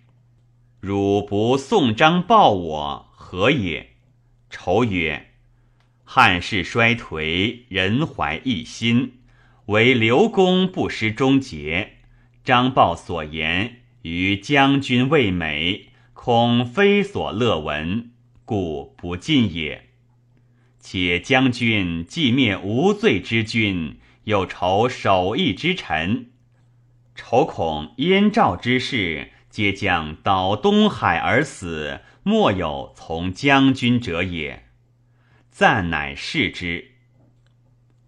[0.81, 3.91] 汝不送章报我，何也？”
[4.51, 5.31] 仇曰
[6.03, 9.21] ：“汉室衰颓，人怀异心，
[9.67, 11.99] 唯刘公不失忠节。
[12.45, 18.11] 张豹所言于将军未美，恐非所乐闻，
[18.45, 19.91] 故不进也。
[20.81, 26.32] 且将军既灭无罪之君，又仇守义之臣，
[27.15, 34.65] 愁恐燕赵之士皆将倒东海而死，莫有从将军者也。
[35.51, 36.93] 赞乃视之。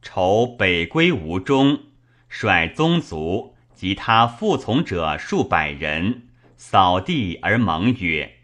[0.01, 1.85] 仇北归吴中，
[2.28, 8.39] 率宗族及他附从者数百人，扫地而盟曰：“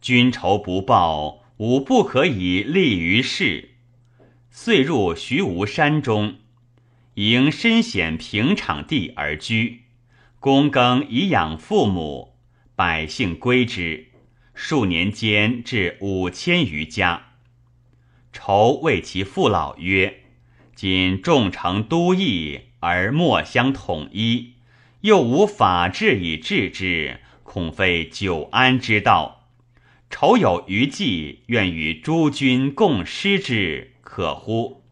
[0.00, 3.70] 君仇不报，吾不可以立于世。”
[4.50, 6.36] 遂入徐吴山中，
[7.14, 9.84] 迎深险平场地而居，
[10.40, 12.38] 躬耕以养父母，
[12.74, 14.06] 百姓归之。
[14.54, 17.32] 数年间至五千余家。
[18.32, 20.22] 仇谓其父老曰。
[20.74, 24.54] 今众成都邑而莫相统一，
[25.02, 29.50] 又无法治以治之，恐非久安之道。
[30.08, 34.82] 仇有余计，愿与诸君共施之，可乎？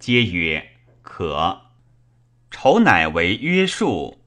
[0.00, 0.72] 皆曰
[1.02, 1.60] 可。
[2.50, 4.19] 仇乃为约束，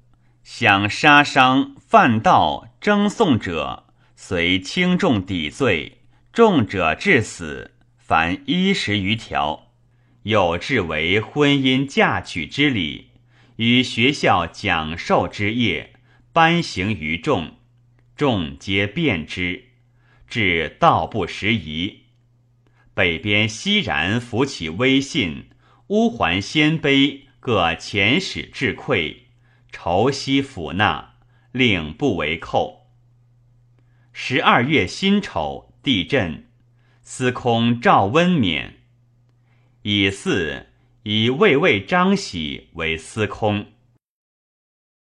[0.44, 3.86] 想杀伤犯盗争讼者，
[4.18, 5.99] 随轻重抵罪，
[6.34, 9.72] 重者致死，凡一十余条。
[10.24, 13.11] 有至为婚姻嫁娶之礼，
[13.56, 15.94] 与学校讲授之业，
[16.34, 17.53] 颁行于众，
[18.18, 19.70] 众皆辨之，
[20.28, 22.02] 至道不拾遗。
[22.94, 25.45] 北边熙然扶起威信，
[25.88, 29.15] 乌桓鲜卑各遣使至馈，
[29.73, 31.15] 酬悉抚纳，
[31.51, 32.91] 令不为寇。
[34.13, 36.47] 十二月辛丑，地震，
[37.01, 38.75] 司空赵温冕。
[39.81, 40.67] 以四
[41.01, 43.72] 以魏魏张喜为司空。